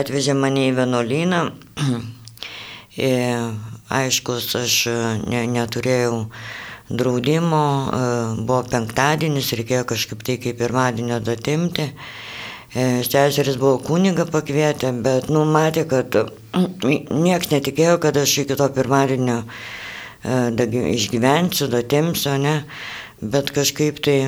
atvežė 0.00 0.38
mane 0.38 0.64
į 0.70 0.72
vienuolyną. 0.80 1.42
Aiškus, 4.00 4.48
aš 4.62 4.80
ne, 5.28 5.44
neturėjau 5.58 6.24
draudimo, 6.88 7.64
buvo 8.40 8.62
penktadienis, 8.72 9.52
reikėjo 9.60 9.84
kažkaip 9.92 10.24
tai 10.24 10.40
kaip 10.40 10.56
pirmadienio 10.64 11.20
datimti. 11.20 11.92
Seseris 12.72 13.58
buvo 13.60 13.76
kuniga 13.84 14.24
pakvietę, 14.24 14.94
bet, 15.04 15.28
nu, 15.28 15.44
matė, 15.44 15.84
kad 15.90 16.16
nieks 17.26 17.52
netikėjo, 17.52 17.98
kad 18.00 18.16
aš 18.16 18.38
iki 18.46 18.56
to 18.56 18.68
pirmadienio 18.72 19.42
išgyvensiu, 20.22 21.66
datimsiu, 21.72 22.36
ne 22.40 22.60
bet 23.22 23.52
kažkaip 23.54 24.02
tai 24.02 24.18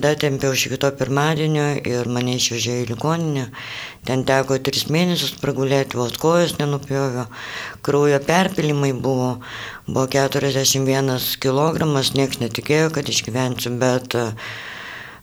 datempiau 0.00 0.54
šį 0.54 0.74
kito 0.74 0.90
pirmadienio 0.94 1.64
ir 1.88 2.08
mane 2.12 2.36
išvežė 2.36 2.82
į 2.82 2.88
ligoninę. 2.92 3.46
Ten 4.06 4.22
teko 4.28 4.58
tris 4.62 4.84
mėnesius 4.92 5.32
pragulėti, 5.40 5.98
vos 5.98 6.14
kojos 6.20 6.58
nenupjovio, 6.60 7.24
kraujo 7.82 8.20
perpilimai 8.26 8.92
buvo, 8.92 9.40
buvo 9.88 10.06
41 10.12 11.16
kg, 11.42 11.88
niekas 12.14 12.42
netikėjo, 12.44 12.92
kad 12.94 13.08
išgyvensiu, 13.10 13.74
bet 13.80 14.14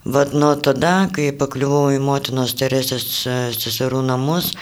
vad 0.08 0.32
nuo 0.32 0.54
tada, 0.56 1.10
kai 1.12 1.34
pakliuvau 1.36 1.90
į 1.92 1.98
motinos 2.00 2.54
Teresės 2.56 3.04
seserų 3.60 4.00
namus 4.08 4.54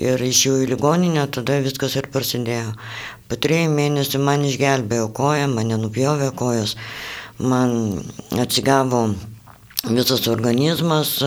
ir 0.00 0.22
išėjau 0.24 0.62
į 0.64 0.68
ligoninę, 0.70 1.26
tada 1.28 1.58
viskas 1.60 1.98
ir 2.00 2.08
prasidėjo. 2.08 2.70
Po 3.28 3.36
trijų 3.36 3.68
mėnesių 3.74 4.20
man 4.24 4.46
išgelbėjo 4.48 5.10
koją, 5.12 5.50
mane 5.52 5.76
nupjovė 5.82 6.30
kojos, 6.38 6.78
man 7.36 8.00
atsigavo 8.32 9.10
visas 9.92 10.24
organizmas 10.32 11.18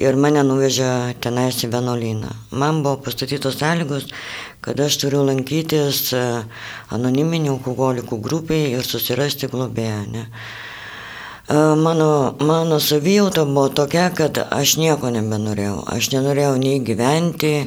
ir 0.00 0.18
mane 0.18 0.42
nuvežė 0.48 1.14
tenais 1.22 1.62
į 1.62 1.70
vienuolyną. 1.76 2.32
Man 2.50 2.82
buvo 2.82 2.96
pastatytos 3.06 3.60
sąlygos, 3.62 4.08
kad 4.66 4.82
aš 4.82 4.98
turiu 5.04 5.22
lankytis 5.30 6.10
anoniminių 6.90 7.54
alkoholikų 7.54 8.18
grupiai 8.18 8.74
ir 8.74 8.82
susirasti 8.82 9.52
globėją. 9.54 10.26
Ne? 11.50 11.76
Mano, 11.76 12.36
mano 12.40 12.80
savijauta 12.80 13.44
buvo 13.44 13.68
tokia, 13.68 14.10
kad 14.14 14.38
aš 14.50 14.76
nieko 14.78 15.10
nebenorėjau. 15.10 15.82
Aš 15.90 16.12
nenorėjau 16.12 16.54
nei 16.62 16.78
gyventi, 16.86 17.66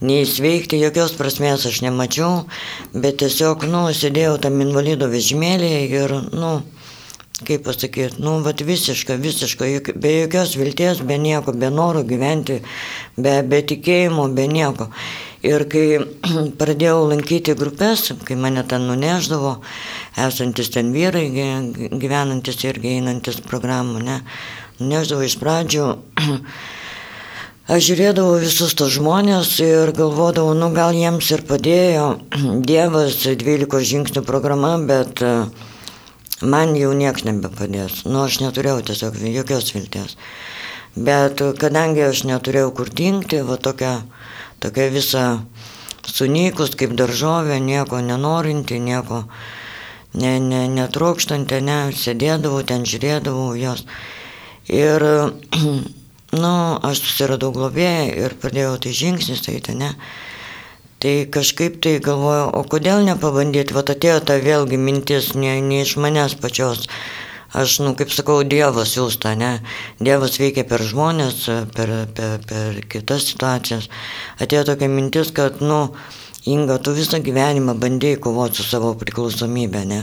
nei 0.00 0.24
sveikti, 0.24 0.80
jokios 0.80 1.12
prasmės 1.18 1.66
aš 1.68 1.82
nemačiau, 1.84 2.46
bet 2.94 3.20
tiesiog, 3.20 3.68
nu, 3.68 3.84
sėdėjau 3.92 4.38
tam 4.40 4.60
invalido 4.64 5.10
vežimėlėje 5.12 5.84
ir, 5.92 6.16
nu, 6.32 6.54
kaip 7.44 7.68
pasakyti, 7.68 8.22
nu, 8.24 8.38
vat 8.46 8.64
visiška, 8.64 9.18
visiška, 9.20 9.68
be 10.00 10.14
jokios 10.22 10.56
vilties, 10.56 11.04
be 11.04 11.20
nieko, 11.20 11.52
be 11.52 11.68
noro 11.70 12.06
gyventi, 12.08 12.62
be, 13.16 13.42
be 13.44 13.60
tikėjimo, 13.60 14.30
be 14.32 14.48
nieko. 14.48 14.88
Ir 15.46 15.62
kai 15.70 16.00
pradėjau 16.60 17.04
lankyti 17.12 17.54
grupės, 17.58 18.08
kai 18.26 18.34
mane 18.34 18.64
ten 18.66 18.88
nuneždavo, 18.88 19.58
esantis 20.18 20.72
ten 20.74 20.90
vyrai, 20.94 21.28
gyvenantis 21.92 22.58
irgi 22.66 22.96
einantis 22.96 23.38
programų, 23.46 24.02
ne, 24.02 24.18
nuneždavo 24.80 25.22
iš 25.28 25.38
pradžių, 25.38 25.86
aš 27.74 27.86
žiūrėdavau 27.90 28.42
visus 28.42 28.74
tos 28.74 28.96
žmonės 28.96 29.54
ir 29.62 29.94
galvodavau, 29.94 30.58
nu 30.58 30.72
gal 30.74 30.96
jiems 30.98 31.30
ir 31.30 31.46
padėjo 31.46 32.10
Dievas 32.70 33.22
12 33.22 33.86
žingsnių 33.94 34.26
programa, 34.26 34.74
bet 34.90 35.22
man 36.42 36.74
jau 36.78 36.90
niekas 36.98 37.28
nebepadės. 37.30 38.02
Nu, 38.10 38.24
aš 38.26 38.42
neturėjau 38.42 38.82
tiesiog 38.90 39.22
jokios 39.30 39.70
vilties. 39.74 40.18
Bet 40.98 41.38
kadangi 41.62 42.08
aš 42.08 42.24
neturėjau 42.26 42.72
kur 42.74 42.90
dingti, 42.90 43.44
va 43.46 43.54
tokia 43.62 44.00
tokia 44.62 44.88
visa 44.92 45.24
sunykus 46.08 46.74
kaip 46.78 46.94
daržovė, 46.98 47.58
nieko 47.62 48.00
nenorinti, 48.04 48.78
nieko 48.82 49.24
ne, 50.14 50.38
ne, 50.40 50.62
netrokštanti, 50.72 51.60
ne, 51.64 51.78
sėdėdavau 51.94 52.64
ten, 52.66 52.86
žiūrėdavau 52.88 53.52
jos. 53.58 53.84
Ir, 54.68 55.04
nu, 56.42 56.54
aš 56.88 57.04
susiradau 57.04 57.52
globėją 57.56 58.08
ir 58.24 58.38
pradėjau 58.40 58.78
tai 58.84 58.96
žingsnis, 58.96 59.44
tai 59.46 59.60
ten, 59.64 59.84
ne. 59.84 59.92
Tai 60.98 61.14
kažkaip 61.30 61.76
tai 61.78 62.00
galvoju, 62.02 62.48
o 62.58 62.64
kodėl 62.66 63.04
nepabandyti, 63.06 63.76
va 63.76 63.84
atėjo 63.86 64.18
ta 64.26 64.40
vėlgi 64.42 64.80
mintis, 64.82 65.30
ne, 65.38 65.60
ne 65.62 65.84
iš 65.84 65.94
manęs 66.02 66.34
pačios, 66.42 66.88
aš, 67.52 67.78
nu, 67.84 67.94
kaip 67.98 68.12
sakau, 68.12 68.42
Dievas 68.44 68.94
siūsta, 68.96 69.34
ne? 69.38 69.58
Dievas 70.00 70.38
veikia 70.40 70.66
per 70.68 70.84
žmonės, 70.84 71.44
per, 71.74 71.92
per, 72.14 72.38
per 72.48 72.80
kitas 72.92 73.30
situacijas. 73.32 73.88
Atėjo 74.42 74.70
tokia 74.72 74.90
mintis, 74.92 75.32
kad, 75.34 75.62
nu, 75.64 75.86
Inga, 76.48 76.78
tu 76.80 76.94
visą 76.96 77.18
gyvenimą 77.20 77.74
bandėjai 77.82 78.20
kovoti 78.24 78.62
su 78.62 78.64
savo 78.64 78.94
priklausomybė, 78.96 79.82
ne? 79.90 79.98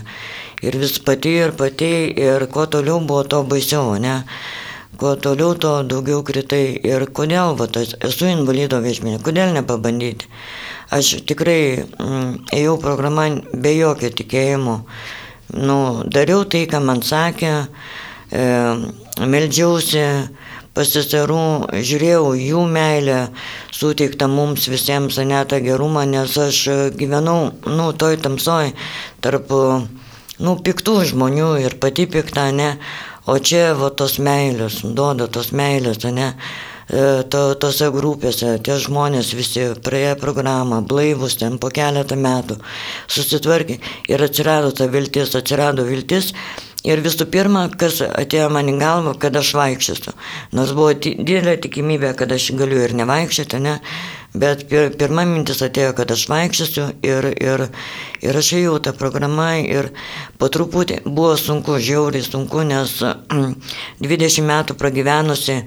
Ir 0.62 0.76
vis 0.78 1.00
pati 1.02 1.32
ir 1.40 1.56
pati, 1.58 1.90
ir 2.22 2.46
kuo 2.54 2.68
toliau 2.70 3.00
buvo 3.02 3.24
to 3.32 3.40
baisiau, 3.50 3.96
ne? 4.04 4.20
Kuo 5.00 5.16
toliau, 5.16 5.56
to 5.58 5.72
daugiau 5.90 6.22
kritai. 6.28 6.76
Ir 6.86 7.08
kodėl, 7.18 7.56
va, 7.58 7.66
esu 7.82 8.30
invalido 8.30 8.78
vežminė, 8.84 9.24
kodėl 9.26 9.56
nepabandyti? 9.56 10.30
Aš 10.94 11.16
tikrai 11.26 11.82
mm, 11.82 12.52
ėjau 12.54 12.78
programą 12.84 13.30
be 13.56 13.74
jokio 13.80 14.12
tikėjimo 14.14 14.82
nu, 15.54 16.04
dariau 16.08 16.46
tai, 16.50 16.66
ką 16.70 16.82
man 16.84 17.04
sakė, 17.06 17.54
e, 18.32 18.46
meldžiausi 19.22 20.06
pasisarų, 20.76 21.72
žiūrėjau 21.72 22.34
jų 22.36 22.66
meilę, 22.68 23.20
suteiktą 23.72 24.28
mums 24.28 24.68
visiems, 24.68 25.18
ne 25.24 25.42
tą 25.48 25.62
gerumą, 25.64 26.04
nes 26.10 26.36
aš 26.36 26.62
gyvenau, 27.00 27.54
nu, 27.66 27.90
toj 27.96 28.20
tamsoj, 28.26 28.74
tarp, 29.24 29.52
nu, 30.40 30.58
piktų 30.60 31.00
žmonių 31.14 31.52
ir 31.64 31.80
pati 31.80 32.10
piktą, 32.12 32.50
ne, 32.52 32.76
o 33.26 33.40
čia, 33.40 33.74
va, 33.80 33.90
tos 33.90 34.20
meilės, 34.20 34.82
duoda 34.84 35.32
tos 35.32 35.54
meilės, 35.56 36.04
ne, 36.12 36.34
E, 36.36 36.75
to, 36.88 37.42
tose 37.62 37.90
grupėse, 37.94 38.56
tie 38.66 38.78
žmonės 38.82 39.34
visi 39.38 39.66
praėjo 39.86 40.16
programą, 40.22 40.82
blaivus 40.86 41.38
ten 41.42 41.58
po 41.58 41.72
keletą 41.74 42.18
metų, 42.20 42.60
susitvarkė 43.08 43.80
ir 44.12 44.26
atsirado 44.28 44.72
ta 44.76 44.88
viltis, 44.92 45.36
atsirado 45.36 45.86
viltis. 45.88 46.34
Ir 46.86 47.02
visų 47.02 47.26
pirma, 47.34 47.66
kas 47.82 47.98
atėjo 48.06 48.52
man 48.54 48.70
į 48.70 48.76
galvą, 48.78 49.16
kad 49.18 49.36
aš 49.40 49.56
vaikščiosiu. 49.58 50.14
Nors 50.54 50.74
buvo 50.78 50.92
didelė 50.94 51.56
tikimybė, 51.64 52.12
kad 52.20 52.34
aš 52.36 52.52
galiu 52.60 52.84
ir 52.84 52.94
nevaikščioti, 53.00 53.62
ne? 53.64 53.80
Bet 54.36 54.66
pir, 54.70 54.92
pirma 55.00 55.24
mintis 55.26 55.64
atėjo, 55.66 55.94
kad 55.98 56.12
aš 56.12 56.26
vaikščiosiu 56.30 56.86
ir, 57.08 57.30
ir, 57.40 57.66
ir 58.22 58.40
aš 58.42 58.52
ėjau 58.60 58.76
tą 58.84 58.92
programą 59.00 59.48
ir 59.64 59.90
po 60.38 60.50
truputį 60.52 61.00
buvo 61.06 61.38
sunku, 61.40 61.80
žiauriai 61.80 62.26
sunku, 62.26 62.66
nes 62.68 62.98
20 64.04 64.50
metų 64.50 64.76
pragyvenusi 64.78 65.62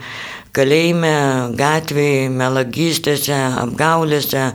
kalėjime, 0.55 1.15
gatvėje, 1.57 2.29
melagystėse, 2.35 3.41
apgaulėse, 3.65 4.53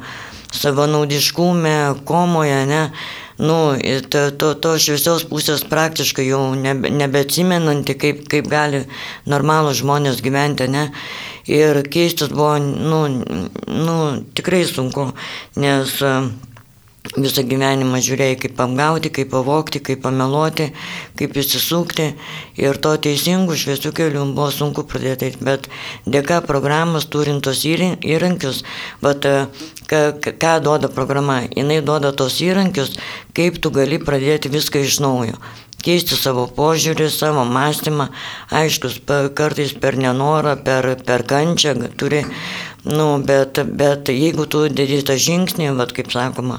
savanaudiškume, 0.53 1.77
komoje, 2.05 2.61
ne, 2.69 2.83
nu, 3.41 3.57
to, 4.09 4.23
to, 4.37 4.53
to 4.61 4.75
šviesios 4.81 5.25
pusės 5.29 5.65
praktiškai 5.69 6.27
jau 6.27 6.43
nebe, 6.59 6.91
nebeatsimenanti, 6.93 7.97
kaip, 7.99 8.23
kaip 8.31 8.49
gali 8.51 8.83
normalų 9.29 9.75
žmonės 9.81 10.21
gyventi, 10.25 10.69
ne. 10.69 10.89
Ir 11.49 11.81
keistis 11.91 12.31
buvo, 12.31 12.55
nu, 12.61 13.03
nu, 13.67 13.99
tikrai 14.37 14.63
sunku, 14.69 15.09
nes 15.59 15.97
uh, 16.05 16.29
visą 17.11 17.43
gyvenimą 17.43 17.99
žiūrėjai, 18.03 18.37
kaip 18.39 18.61
apgauti, 18.63 19.11
kaip 19.13 19.29
pavokti, 19.33 19.81
kaip 19.83 20.01
pameluoti, 20.05 20.69
kaip 21.19 21.35
įsisukti. 21.37 22.13
Ir 22.61 22.79
to 22.79 22.93
teisingų 23.05 23.57
šviesių 23.59 23.91
kelių 23.97 24.23
buvo 24.31 24.49
sunku 24.55 24.85
pradėti, 24.87 25.33
bet 25.43 25.67
dėka 26.07 26.41
programos 26.47 27.09
turint 27.11 27.43
tos 27.43 27.65
įrankius, 27.67 28.63
bet 29.03 29.27
ką, 29.91 30.01
ką 30.23 30.55
duoda 30.63 30.89
programa, 30.89 31.43
jinai 31.51 31.81
duoda 31.83 32.13
tos 32.15 32.39
įrankius, 32.41 32.95
kaip 33.35 33.59
tu 33.59 33.73
gali 33.75 33.99
pradėti 33.99 34.53
viską 34.53 34.87
iš 34.87 35.03
naujo. 35.03 35.37
Keisti 35.83 36.15
savo 36.15 36.45
požiūrį, 36.47 37.09
savo 37.11 37.41
mąstymą, 37.43 38.05
aiškus, 38.55 39.01
kartais 39.35 39.73
per 39.75 39.97
nenorą, 39.99 40.55
per, 40.63 40.93
per 41.03 41.25
kančią 41.27 41.75
turi 41.99 42.21
Nu, 42.83 43.23
bet, 43.23 43.59
bet 43.63 44.09
jeigu 44.11 44.43
tu 44.51 44.65
dedi 44.67 44.97
tą 45.07 45.15
žingsnį, 45.15 45.69
vat, 45.77 45.93
kaip 45.95 46.09
sakoma, 46.11 46.57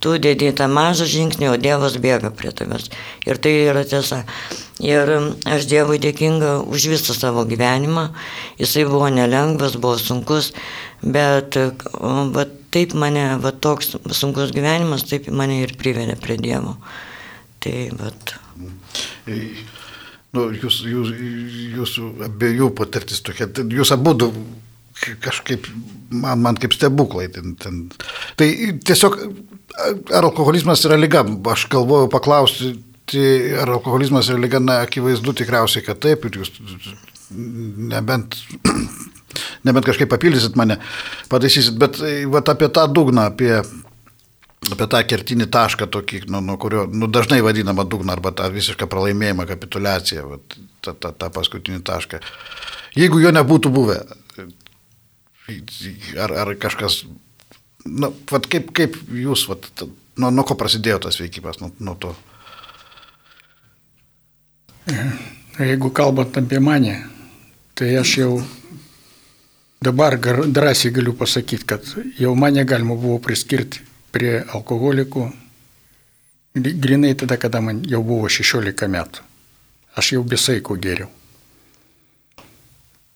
tu 0.00 0.14
dedi 0.16 0.48
tą 0.56 0.64
mažą 0.72 1.04
žingsnį, 1.04 1.50
o 1.52 1.58
Dievas 1.60 1.98
bėga 2.00 2.30
prie 2.32 2.54
tavęs. 2.56 2.86
Ir 3.28 3.36
tai 3.36 3.52
yra 3.66 3.82
tiesa. 3.84 4.22
Ir 4.80 5.12
aš 5.44 5.66
Dievui 5.68 5.98
dėkinga 6.00 6.54
už 6.64 6.88
visą 6.94 7.12
savo 7.12 7.44
gyvenimą. 7.48 8.06
Jisai 8.56 8.86
buvo 8.88 9.10
nelengvas, 9.12 9.76
buvo 9.76 9.98
sunkus, 10.00 10.54
bet 11.02 11.58
vat, 12.32 12.54
taip 12.72 12.94
mane, 12.96 13.26
vat, 13.44 13.60
toks 13.60 13.98
sunkus 14.16 14.54
gyvenimas, 14.56 15.04
taip 15.10 15.28
mane 15.28 15.60
ir 15.66 15.74
privedė 15.76 16.16
prie 16.16 16.38
Dievo. 16.40 16.78
Tai 17.60 17.74
vat. 17.98 18.38
Nu, 20.32 20.48
jūs, 20.52 20.80
jūs, 20.88 21.12
jūsų 21.76 22.08
abiejų 22.24 22.72
patirtis 22.76 23.20
tokia, 23.24 23.50
jūs 23.76 23.92
abu 23.92 24.16
kažkaip, 25.24 25.66
man, 26.10 26.42
man 26.44 26.58
kaip 26.60 26.74
stebuklai. 26.76 27.28
Ten, 27.32 27.54
ten. 27.60 27.80
Tai 28.38 28.48
tiesiog, 28.84 29.18
ar 30.14 30.28
alkoholizmas 30.28 30.84
yra 30.88 30.98
lyga? 30.98 31.24
Aš 31.52 31.66
galvoju 31.72 32.10
paklausti, 32.12 32.72
ar 33.60 33.70
alkoholizmas 33.76 34.30
yra 34.32 34.40
lyga, 34.42 34.62
na, 34.62 34.80
akivaizdu 34.86 35.34
tikriausiai, 35.40 35.84
kad 35.86 36.00
taip, 36.04 36.26
ir 36.28 36.40
jūs 36.42 36.52
nebent, 37.30 38.38
nebent 39.66 39.86
kažkaip 39.86 40.10
papildysit 40.10 40.56
mane, 40.58 40.78
pataisysit, 41.32 41.76
bet 41.80 42.00
vat, 42.32 42.48
apie 42.52 42.70
tą 42.72 42.86
dugną, 42.92 43.28
apie, 43.32 43.52
apie 44.68 44.88
tą 44.88 45.02
kertinį 45.12 45.48
tašką, 45.52 45.90
tokį, 45.94 46.24
nu, 46.32 46.42
nuo 46.44 46.58
kurio 46.60 46.86
nu, 46.90 47.10
dažnai 47.12 47.40
vadinama 47.44 47.86
dugną, 47.88 48.16
arba 48.16 48.32
tą 48.36 48.48
visišką 48.54 48.88
pralaimėjimą, 48.90 49.48
kapitulaciją, 49.48 50.28
vat, 50.34 50.58
tą, 50.84 50.94
tą, 50.94 51.12
tą 51.12 51.30
paskutinį 51.34 51.84
tašką. 51.86 52.22
Jeigu 52.98 53.20
jo 53.22 53.32
nebūtų 53.34 53.72
buvę, 53.72 54.00
Ar, 56.18 56.32
ar 56.32 56.54
kažkas, 56.60 57.02
na, 57.86 58.10
vat 58.30 58.48
kaip, 58.52 58.72
kaip 58.76 58.98
jūs, 59.16 59.46
vat, 59.48 59.64
nuo, 60.20 60.28
nuo 60.34 60.44
ko 60.44 60.56
prasidėjo 60.60 60.98
tas 61.06 61.16
veikimas, 61.20 61.60
nuo, 61.62 61.70
nuo 61.80 61.94
to? 62.00 62.12
Jeigu 65.58 65.90
kalbant 65.96 66.36
apie 66.36 66.60
mane, 66.60 66.94
tai 67.74 67.94
aš 68.00 68.14
jau 68.20 68.30
dabar 69.84 70.18
drąsiai 70.20 70.92
galiu 70.94 71.16
pasakyti, 71.16 71.64
kad 71.64 71.84
jau 72.20 72.34
mane 72.36 72.64
galima 72.68 72.96
buvo 72.96 73.18
priskirti 73.22 73.84
prie 74.12 74.38
alkoholikų, 74.42 75.26
grinai 76.56 77.14
tada, 77.16 77.36
kada 77.40 77.60
man 77.64 77.82
jau 77.88 78.02
buvo 78.04 78.28
16 78.28 78.88
metų. 78.88 79.24
Aš 79.98 80.12
jau 80.16 80.22
visai 80.28 80.60
ko 80.64 80.76
geriau. 80.76 81.10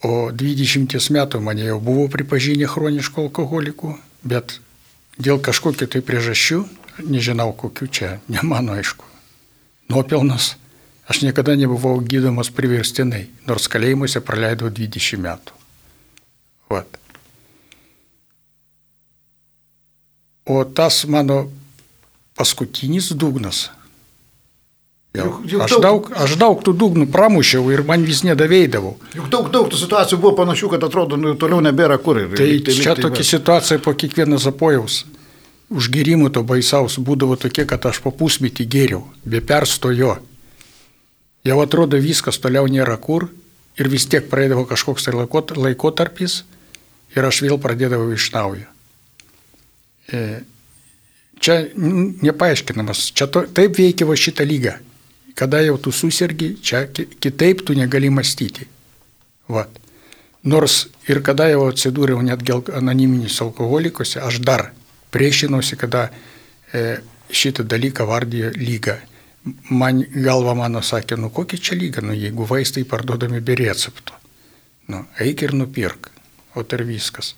O 0.02 0.32
20 0.34 0.90
metų 1.14 1.38
mane 1.38 1.68
jau 1.68 1.78
buvo 1.78 2.08
pripažinę 2.10 2.66
chroniškų 2.66 3.28
alkoholikų, 3.28 3.92
bet 4.26 4.56
dėl 5.14 5.38
kažkokių 5.38 5.86
tai 5.86 6.00
priežasčių, 6.02 6.64
nežinau 7.06 7.52
kokių 7.54 7.86
čia, 7.86 8.10
ne 8.26 8.42
mano 8.42 8.74
aišku, 8.74 9.06
nuopelnas, 9.92 10.56
aš 11.06 11.22
niekada 11.22 11.54
nebuvau 11.54 12.00
gydomas 12.02 12.50
priverstinai, 12.50 13.28
nors 13.46 13.70
kalėjimuose 13.70 14.24
praleidau 14.26 14.72
20 14.74 15.22
metų. 15.22 15.54
Vat. 16.72 16.98
O 20.50 20.64
tas 20.66 21.04
mano 21.06 21.44
paskutinis 22.34 23.12
dugnas 23.14 23.68
Jau, 25.12 25.42
juk 25.44 25.60
aš, 25.60 25.72
daug, 25.84 26.06
aš 26.16 26.38
daug 26.40 26.60
tų 26.64 26.72
dugnų 26.72 27.06
pramušiau 27.12 27.66
ir 27.68 27.82
man 27.84 28.00
vis 28.08 28.22
nedavėdavau. 28.24 28.94
Juk 29.12 29.26
daug, 29.32 29.50
daug 29.52 29.66
tų 29.68 29.76
situacijų 29.82 30.16
buvo 30.22 30.32
panašių, 30.38 30.70
kad 30.72 30.84
atrodo, 30.86 31.18
nu, 31.20 31.34
toliau 31.36 31.60
nebėra 31.60 31.98
kur. 32.00 32.16
Ir, 32.22 32.30
tai 32.32 32.46
liktai, 32.48 32.72
čia 32.78 32.94
liktai, 32.94 33.02
tokia 33.04 33.26
situacija 33.28 33.82
po 33.84 33.92
kiekvieno 33.92 34.38
zapojaus. 34.40 35.02
Užgirimų 35.72 36.30
to 36.32 36.40
baisaus 36.48 36.96
būdavo 36.96 37.36
tokie, 37.40 37.66
kad 37.68 37.84
aš 37.90 38.00
po 38.00 38.12
pusmetį 38.16 38.64
geriau, 38.72 39.02
be 39.28 39.42
perstojo. 39.44 40.14
Jau 41.44 41.56
atrodo 41.60 42.00
viskas 42.00 42.40
toliau 42.40 42.64
nėra 42.70 42.96
kur 42.96 43.26
ir 43.76 43.90
vis 43.92 44.06
tiek 44.08 44.30
praeidavo 44.30 44.64
kažkoks 44.70 45.10
tai 45.10 45.12
laikotarpis 45.12 46.38
ir 47.12 47.28
aš 47.28 47.42
vėl 47.44 47.60
pradėdavau 47.60 48.08
iš 48.16 48.30
naujo. 48.32 48.64
E, 50.08 50.40
čia 51.36 51.58
nepaaiškinamas, 51.76 53.10
čia 53.12 53.28
to, 53.28 53.44
taip 53.52 53.76
veikia 53.76 54.08
va 54.08 54.16
šitą 54.16 54.48
lygą 54.48 54.78
kada 55.34 55.62
jau 55.64 55.78
tu 55.78 55.92
susirgi, 55.92 56.56
čia 56.62 56.86
kitaip 56.92 57.64
tu 57.66 57.74
negali 57.74 58.10
mąstyti. 58.10 58.66
Vat. 59.48 59.70
Nors 60.42 60.88
ir 61.06 61.22
kada 61.22 61.46
jau 61.52 61.68
atsidūriau 61.70 62.22
net 62.22 62.42
anoniminius 62.50 63.38
alkoholikose, 63.44 64.20
aš 64.20 64.40
dar 64.42 64.72
priešinausi, 65.14 65.76
kada 65.78 66.08
e, 66.72 66.98
šitą 67.30 67.62
dalyką 67.68 68.06
vardijo 68.08 68.50
lyga. 68.56 68.98
Man 69.70 70.02
galva 70.14 70.54
mano 70.54 70.82
sakė, 70.82 71.16
nu 71.18 71.30
kokia 71.30 71.58
čia 71.58 71.78
lyga, 71.78 72.02
nu 72.02 72.14
jeigu 72.14 72.46
vaistai 72.46 72.84
parduodami 72.88 73.40
be 73.40 73.54
recepto. 73.58 74.18
Nu, 74.90 75.04
eik 75.22 75.42
ir 75.46 75.54
nupirk, 75.54 76.10
o 76.54 76.62
tai 76.62 76.82
viskas. 76.86 77.34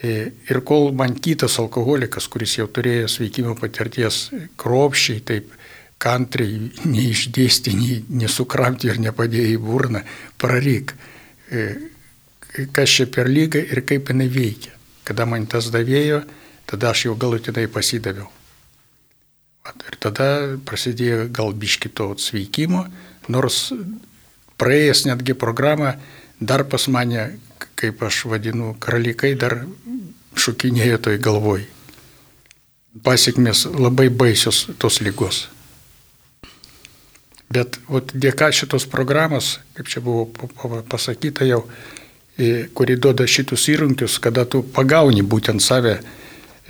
E, 0.00 0.32
ir 0.48 0.60
kol 0.64 0.92
man 0.96 1.18
kitas 1.20 1.58
alkoholikas, 1.60 2.28
kuris 2.32 2.56
jau 2.56 2.68
turėjo 2.72 3.08
sveikimo 3.08 3.52
patirties 3.58 4.30
kropščiai, 4.60 5.20
taip 5.28 5.52
kantriai 6.00 6.70
neišdėsti, 6.88 7.74
nesukramti 8.22 8.88
ir 8.88 9.00
nepadėjai 9.04 9.54
į 9.54 9.62
burną, 9.62 10.02
praryk, 10.40 10.94
e, 11.52 11.66
kas 12.72 12.96
čia 12.96 13.06
per 13.12 13.28
lygą 13.28 13.60
ir 13.60 13.84
kaip 13.86 14.10
jinai 14.10 14.28
veikia. 14.32 14.72
Kada 15.04 15.26
man 15.26 15.46
tas 15.50 15.68
davėjo, 15.74 16.22
tada 16.70 16.92
aš 16.94 17.08
jau 17.08 17.16
galutinai 17.18 17.66
pasidaviau. 17.72 18.28
Ir 19.90 19.96
tada 20.00 20.56
prasidėjo 20.66 21.28
gal 21.36 21.52
biškito 21.52 22.08
atsveikimo, 22.14 22.86
nors 23.28 23.68
praėjęs 24.60 25.04
netgi 25.10 25.36
programą, 25.36 25.94
dar 26.40 26.64
pas 26.64 26.88
mane, 26.88 27.28
kaip 27.76 28.02
aš 28.02 28.24
vadinu, 28.32 28.72
kralikai 28.80 29.34
dar 29.36 29.60
šokinėjo 30.36 30.98
toj 31.06 31.20
galvoj. 31.22 31.64
Pasiekmes 33.04 33.66
labai 33.70 34.08
baisios 34.10 34.66
tos 34.80 35.00
lygos. 35.04 35.48
Bet 37.50 37.80
vat, 37.90 38.12
dėka 38.14 38.52
šitos 38.54 38.84
programos, 38.86 39.56
kaip 39.74 39.88
čia 39.90 40.02
buvo 40.04 40.28
pasakyta 40.86 41.48
jau, 41.48 41.64
kuri 42.78 42.94
duoda 42.94 43.26
šitus 43.26 43.66
įrankius, 43.72 44.20
kada 44.22 44.44
tu 44.46 44.62
pagauni 44.62 45.24
būtent 45.26 45.62
save 45.64 45.96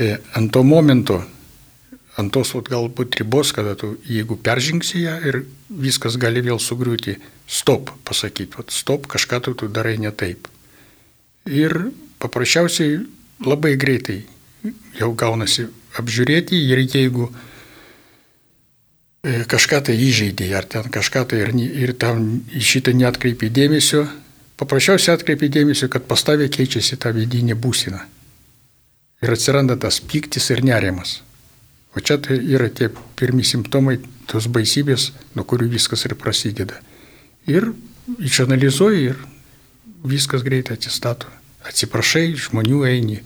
ant 0.01 0.49
to 0.55 0.62
momento, 0.64 1.19
ant 2.16 2.33
tos 2.33 2.55
vat, 2.57 2.71
galbūt 2.73 3.21
ribos, 3.21 3.53
kada 3.53 3.75
tu, 3.77 3.93
jeigu 4.09 4.38
peržingsi 4.40 5.05
ją 5.05 5.19
ir 5.29 5.43
viskas 5.69 6.16
gali 6.21 6.40
vėl 6.49 6.57
sugriūti, 6.57 7.19
stop 7.45 7.93
pasakyti, 8.09 8.57
vat, 8.57 8.73
stop, 8.73 9.05
kažką 9.12 9.43
tu, 9.45 9.55
tu 9.61 9.69
darai 9.69 9.99
ne 10.01 10.14
taip. 10.16 10.49
Ir 11.45 11.77
paprasčiausiai 12.25 13.03
labai 13.45 13.77
greitai 13.81 14.23
jau 14.97 15.12
gaunasi 15.12 15.69
apžiūrėti 16.01 16.57
ir 16.73 16.87
jeigu 16.88 17.29
E, 17.29 17.50
kažką 19.23 19.83
tai 19.89 19.97
įžeidė, 20.01 20.49
ar 20.57 20.65
ten 20.65 20.89
kažką 20.93 21.25
tai 21.29 21.43
ir, 21.45 21.53
ir 21.55 21.93
tam 22.01 22.43
šitą 22.51 22.95
netkreipi 22.97 23.51
dėmesio, 23.53 24.07
paprasčiausiai 24.61 25.17
atkreipi 25.19 25.51
dėmesio, 25.53 25.89
kad 25.93 26.07
pas 26.09 26.23
tavę 26.25 26.49
keičiasi 26.49 26.97
ta 27.01 27.13
vidinė 27.13 27.57
būsina. 27.57 28.07
Ir 29.21 29.35
atsiranda 29.35 29.77
tas 29.77 30.01
piktis 30.01 30.49
ir 30.51 30.65
nerimas. 30.65 31.21
O 31.97 32.01
čia 32.01 32.17
tai 32.23 32.39
yra 32.39 32.71
tie 32.71 32.89
pirmi 33.19 33.45
simptomai 33.45 33.99
tos 34.31 34.47
baisybės, 34.47 35.11
nuo 35.35 35.45
kurių 35.45 35.69
viskas 35.75 36.07
ir 36.07 36.15
prasideda. 36.17 36.79
Ir 37.51 37.73
išanalizuoji 38.23 39.11
ir 39.11 39.19
viskas 40.07 40.45
greitai 40.47 40.79
atsistato. 40.79 41.29
Atsiprašai, 41.67 42.31
žmonių 42.41 42.85
eini, 42.89 43.19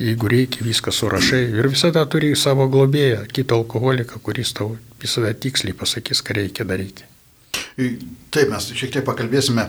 Jeigu 0.00 0.30
reikia, 0.32 0.64
viską 0.66 0.92
surašai 0.94 1.42
ir 1.60 1.68
visada 1.70 2.04
turi 2.10 2.32
savo 2.38 2.66
globėją, 2.72 3.26
kitą 3.34 3.60
alkoholiką, 3.60 4.22
kuris 4.24 4.54
tau 4.56 4.74
visada 5.02 5.32
tiksliai 5.34 5.76
pasakys, 5.76 6.22
ką 6.24 6.36
reikia 6.40 6.66
daryti. 6.68 7.06
Taip, 8.30 8.50
mes 8.50 8.66
šiek 8.76 8.92
tiek 8.94 9.04
pakalbėsime 9.06 9.64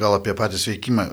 gal 0.00 0.16
apie 0.16 0.32
patį 0.36 0.58
sveikimą, 0.58 1.04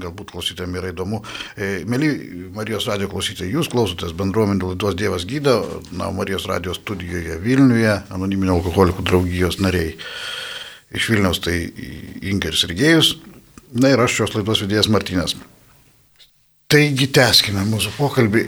galbūt 0.00 0.32
klausytėm 0.32 0.76
yra 0.78 0.92
įdomu. 0.92 1.20
E, 1.56 1.82
Mėly 1.88 2.10
Marijos 2.56 2.86
radio 2.88 3.08
klausytojai, 3.12 3.50
jūs 3.52 3.68
klausotės 3.72 4.14
bendruomenių 4.16 4.72
laidos 4.72 4.96
Dievas 4.96 5.26
gydo, 5.28 5.58
na, 5.92 6.08
Marijos 6.14 6.46
radio 6.48 6.76
studijoje 6.76 7.36
Vilniuje, 7.42 7.98
anoniminio 8.14 8.56
alkoholikų 8.60 9.04
draugijos 9.08 9.60
nariai. 9.60 9.96
Iš 10.92 11.10
Vilniaus 11.12 11.40
tai 11.44 11.56
Ingeris 12.32 12.66
Rigėjus, 12.70 13.16
na 13.72 13.92
ir 13.92 14.00
aš 14.04 14.20
šios 14.20 14.36
laidos 14.38 14.64
vedėjas 14.64 14.92
Martinas. 14.92 15.36
Taigi 16.72 17.08
teskime 17.12 17.66
mūsų 17.68 17.92
pokalbį. 17.98 18.42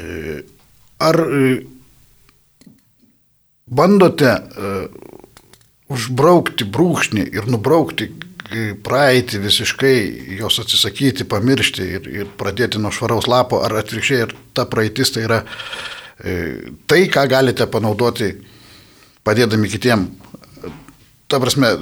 E, 0.00 0.40
ar 1.02 1.16
bandote 3.70 4.30
uh, 4.30 5.10
užbraukti 5.90 6.66
brūkšnį 6.70 7.24
ir 7.34 7.48
nubraukti 7.50 8.08
praeitį 8.82 9.38
visiškai, 9.44 9.96
jos 10.40 10.58
atsisakyti, 10.62 11.26
pamiršti 11.30 11.86
ir, 11.98 12.08
ir 12.22 12.30
pradėti 12.38 12.80
nuo 12.82 12.90
švaraus 12.94 13.28
lapo, 13.30 13.60
ar 13.62 13.76
atvirkščiai, 13.78 14.24
ir 14.24 14.34
ta 14.56 14.66
praeitis 14.70 15.14
tai 15.14 15.22
yra 15.28 15.38
e, 15.44 16.34
tai, 16.90 17.04
ką 17.12 17.26
galite 17.30 17.68
panaudoti 17.70 18.32
padėdami 19.26 19.70
kitiem. 19.70 20.08
Ta 21.30 21.38
prasme, 21.38 21.76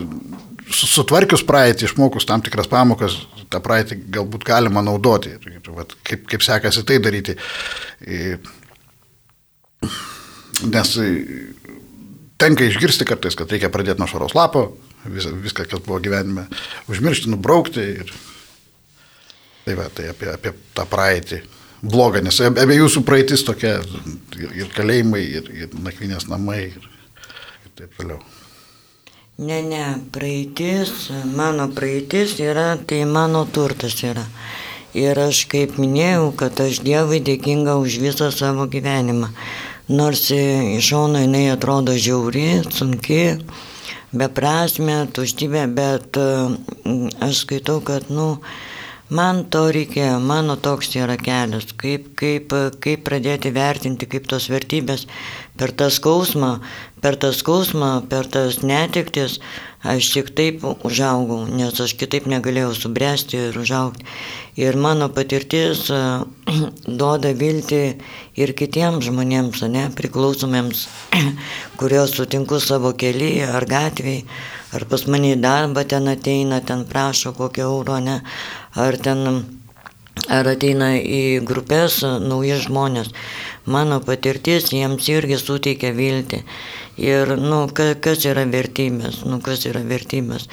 sutvarkius 0.75 1.45
praeitį, 1.49 1.89
išmokus 1.89 2.27
tam 2.29 2.43
tikras 2.45 2.69
pamokas, 2.71 3.17
tą 3.53 3.61
praeitį 3.65 4.01
galbūt 4.19 4.47
galima 4.49 4.83
naudoti. 4.85 5.35
Ir, 5.37 5.59
ir, 5.59 5.71
vat, 5.75 5.95
kaip, 6.07 6.27
kaip 6.31 6.45
sekasi 6.45 6.85
tai 6.89 6.99
daryti. 7.03 7.37
E, 8.05 8.37
nes 10.69 10.95
tenka 12.39 12.67
išgirsti 12.67 13.07
kartais, 13.09 13.37
kad 13.39 13.51
reikia 13.53 13.71
pradėti 13.73 14.03
nuo 14.03 14.09
švaros 14.11 14.37
lapo, 14.39 14.69
vis, 15.07 15.29
viską, 15.29 15.67
kas 15.71 15.85
buvo 15.85 16.01
gyvenime, 16.03 16.49
užmiršti, 16.91 17.31
nubraukti. 17.33 17.87
Ir... 18.03 18.13
Tai 19.67 19.77
va, 19.77 19.89
tai 19.93 20.11
apie, 20.13 20.31
apie 20.33 20.55
tą 20.77 20.87
praeitį. 20.89 21.43
Blogą, 21.79 22.19
nes 22.25 22.35
abiejų 22.43 22.89
jūsų 22.89 23.05
praeitis 23.07 23.45
tokia 23.47 23.77
ir 24.35 24.71
kalėjimai, 24.75 25.21
ir, 25.39 25.51
ir 25.55 25.77
nakvinės 25.79 26.27
namai, 26.27 26.73
ir, 26.73 26.89
ir 27.69 27.75
taip 27.79 27.93
toliau. 28.01 28.19
Ne, 29.39 29.61
ne, 29.63 29.83
praeitis, 30.11 31.13
mano 31.39 31.69
praeitis 31.71 32.33
yra, 32.43 32.73
tai 32.75 33.05
mano 33.07 33.45
turtas 33.47 33.95
yra. 34.03 34.25
Ir 34.99 35.21
aš 35.23 35.45
kaip 35.53 35.77
minėjau, 35.79 36.33
kad 36.41 36.59
aš 36.65 36.81
Dievui 36.83 37.21
dėkinga 37.23 37.77
už 37.79 38.01
visą 38.03 38.33
savo 38.35 38.67
gyvenimą. 38.67 39.29
Nors 39.95 40.25
iš 40.35 40.89
šono 40.91 41.23
jinai 41.23 41.45
atrodo 41.53 41.95
žiauri, 41.95 42.65
sunki, 42.67 43.21
beprasme, 44.11 45.05
tuštybė, 45.15 45.69
bet 45.71 46.19
aš 46.19 47.45
skaitau, 47.45 47.79
kad, 47.79 48.11
nu, 48.11 48.41
man 49.07 49.45
to 49.55 49.69
reikia, 49.71 50.17
mano 50.19 50.59
toks 50.59 50.97
yra 50.99 51.15
kelias, 51.15 51.71
kaip, 51.79 52.11
kaip, 52.19 52.59
kaip 52.83 53.07
pradėti 53.07 53.55
vertinti, 53.55 54.11
kaip 54.11 54.27
tos 54.35 54.51
vertybės 54.51 55.07
per 55.59 55.75
tą 55.75 55.89
skausmą, 55.91 56.59
per 57.03 57.19
tą 57.21 57.33
skausmą, 57.35 57.91
per 58.11 58.29
tas 58.31 58.61
netiktis, 58.63 59.39
aš 59.83 60.11
tik 60.15 60.31
taip 60.39 60.65
užaugau, 60.87 61.45
nes 61.47 61.79
aš 61.81 61.95
kitaip 61.99 62.27
negalėjau 62.31 62.73
subręsti 62.75 63.39
ir 63.49 63.59
užaugti. 63.59 64.07
Ir 64.59 64.79
mano 64.79 65.09
patirtis 65.15 65.87
duoda 67.01 67.35
viltį 67.39 67.83
ir 68.39 68.55
kitiems 68.59 69.07
žmonėms, 69.07 69.63
ne, 69.71 69.89
priklausomiems, 69.99 70.87
kurios 71.81 72.17
sutinku 72.19 72.59
savo 72.63 72.95
kelyje 72.99 73.47
ar 73.51 73.67
gatvėje, 73.71 74.25
ar 74.75 74.89
pas 74.91 75.07
mane 75.07 75.37
į 75.37 75.43
darbą 75.43 75.87
ten 75.89 76.11
ateina, 76.11 76.61
ten 76.61 76.85
prašo 76.89 77.35
kokio 77.37 77.71
euro, 77.71 78.01
ne, 78.03 78.21
ar 78.75 78.99
ten, 79.03 79.45
ar 80.27 80.51
ateina 80.51 80.97
į 80.99 81.45
grupės 81.47 82.03
nauji 82.03 82.59
žmonės. 82.67 83.15
Mano 83.69 83.99
patirtis 84.01 84.71
jiems 84.73 85.11
irgi 85.13 85.37
suteikia 85.37 85.91
viltį. 85.93 86.39
Ir, 86.99 87.35
nu, 87.37 87.59
kas 87.71 88.25
yra 88.27 88.47
vertybės, 88.49 89.21
nu, 89.29 89.39
kas 89.45 89.67
yra 89.69 89.83
vertybės. 89.87 90.47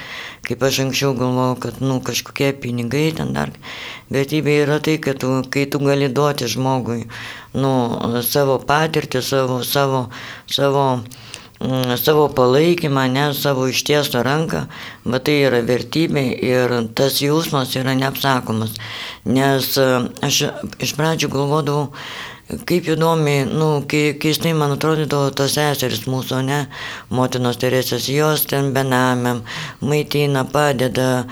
Kaip 0.45 0.65
aš 0.67 0.81
anksčiau 0.83 1.13
galvojau, 1.17 1.55
kad, 1.63 1.79
nu, 1.81 2.01
kažkokie 2.03 2.51
pinigai 2.61 3.07
ten 3.15 3.31
dar. 3.37 3.53
Vertybė 4.13 4.57
yra 4.65 4.81
tai, 4.83 4.97
kad 5.01 5.21
tu, 5.23 5.31
kai 5.49 5.63
tu 5.71 5.79
gali 5.81 6.11
duoti 6.11 6.49
žmogui, 6.51 7.05
nu, 7.55 7.71
savo 8.27 8.59
patirtį, 8.59 9.23
savo, 9.23 9.61
savo, 9.63 10.03
savo, 10.51 10.85
mm, 11.63 11.95
savo 12.03 12.27
palaikymą, 12.35 13.07
ne 13.15 13.25
savo 13.33 13.71
ištiestą 13.71 14.21
ranką, 14.27 14.67
bet 15.07 15.25
tai 15.31 15.39
yra 15.47 15.63
vertybė 15.65 16.27
ir 16.51 16.77
tas 16.99 17.23
jausmas 17.23 17.73
yra 17.79 17.95
neapsakomas. 17.97 18.75
Nes 19.25 19.73
aš 19.79 20.45
iš 20.83 20.97
pradžių 20.99 21.33
galvodavau, 21.39 21.89
Kaip 22.45 22.85
įdomi, 22.93 23.39
nu, 23.49 23.67
keistai 23.89 24.51
man 24.53 24.75
atrodydavo 24.75 25.31
tos 25.33 25.55
seseris 25.57 26.03
mūsų, 26.05 26.43
ne, 26.45 26.59
motinos 27.09 27.57
Teresės, 27.57 28.05
jos 28.13 28.43
ten 28.45 28.69
benamiam, 28.75 29.39
maitina, 29.81 30.43
padeda, 30.45 31.25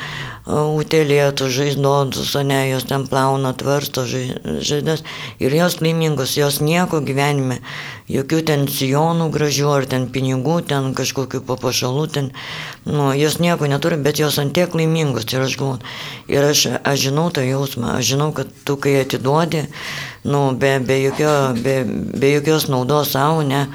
utelėtų 0.50 1.52
žaizdotus, 1.54 2.34
ne, 2.44 2.64
jos 2.72 2.88
ten 2.90 3.06
plauna, 3.08 3.54
tvarsto 3.54 4.08
žaizdas 4.10 5.06
ir 5.40 5.54
jos 5.54 5.78
laimingos, 5.86 6.34
jos 6.36 6.58
nieko 6.66 6.98
gyvenime, 7.06 7.60
jokių 8.10 8.42
ten 8.50 8.66
sijonų 8.68 9.30
gražių 9.32 9.70
ar 9.70 9.86
ten 9.94 10.10
pinigų, 10.12 10.64
ten 10.68 10.92
kažkokių 10.98 11.44
papašalų, 11.46 12.08
ten, 12.10 12.32
nu, 12.90 13.12
jos 13.14 13.38
nieko 13.38 13.70
neturi, 13.70 14.02
bet 14.02 14.18
jos 14.20 14.42
antiek 14.42 14.74
laimingos. 14.74 15.30
Ir 15.30 15.46
aš 15.46 15.60
galvoju, 15.62 15.94
ir 16.34 16.50
aš, 16.50 16.66
aš 16.82 17.06
žinau 17.06 17.30
tą 17.30 17.46
jausmą, 17.46 18.00
aš 18.00 18.16
žinau, 18.16 18.34
kad 18.36 18.50
tu 18.66 18.76
kai 18.82 18.98
atiduodi, 19.06 19.68
nu, 20.24 20.44
be, 20.60 20.78
be, 20.80 21.00
jokio, 21.08 21.34
be, 21.64 21.82
be 22.20 22.34
jokios 22.36 22.70
naudos 22.72 23.14
savo, 23.16 23.42
ne, 23.48 23.66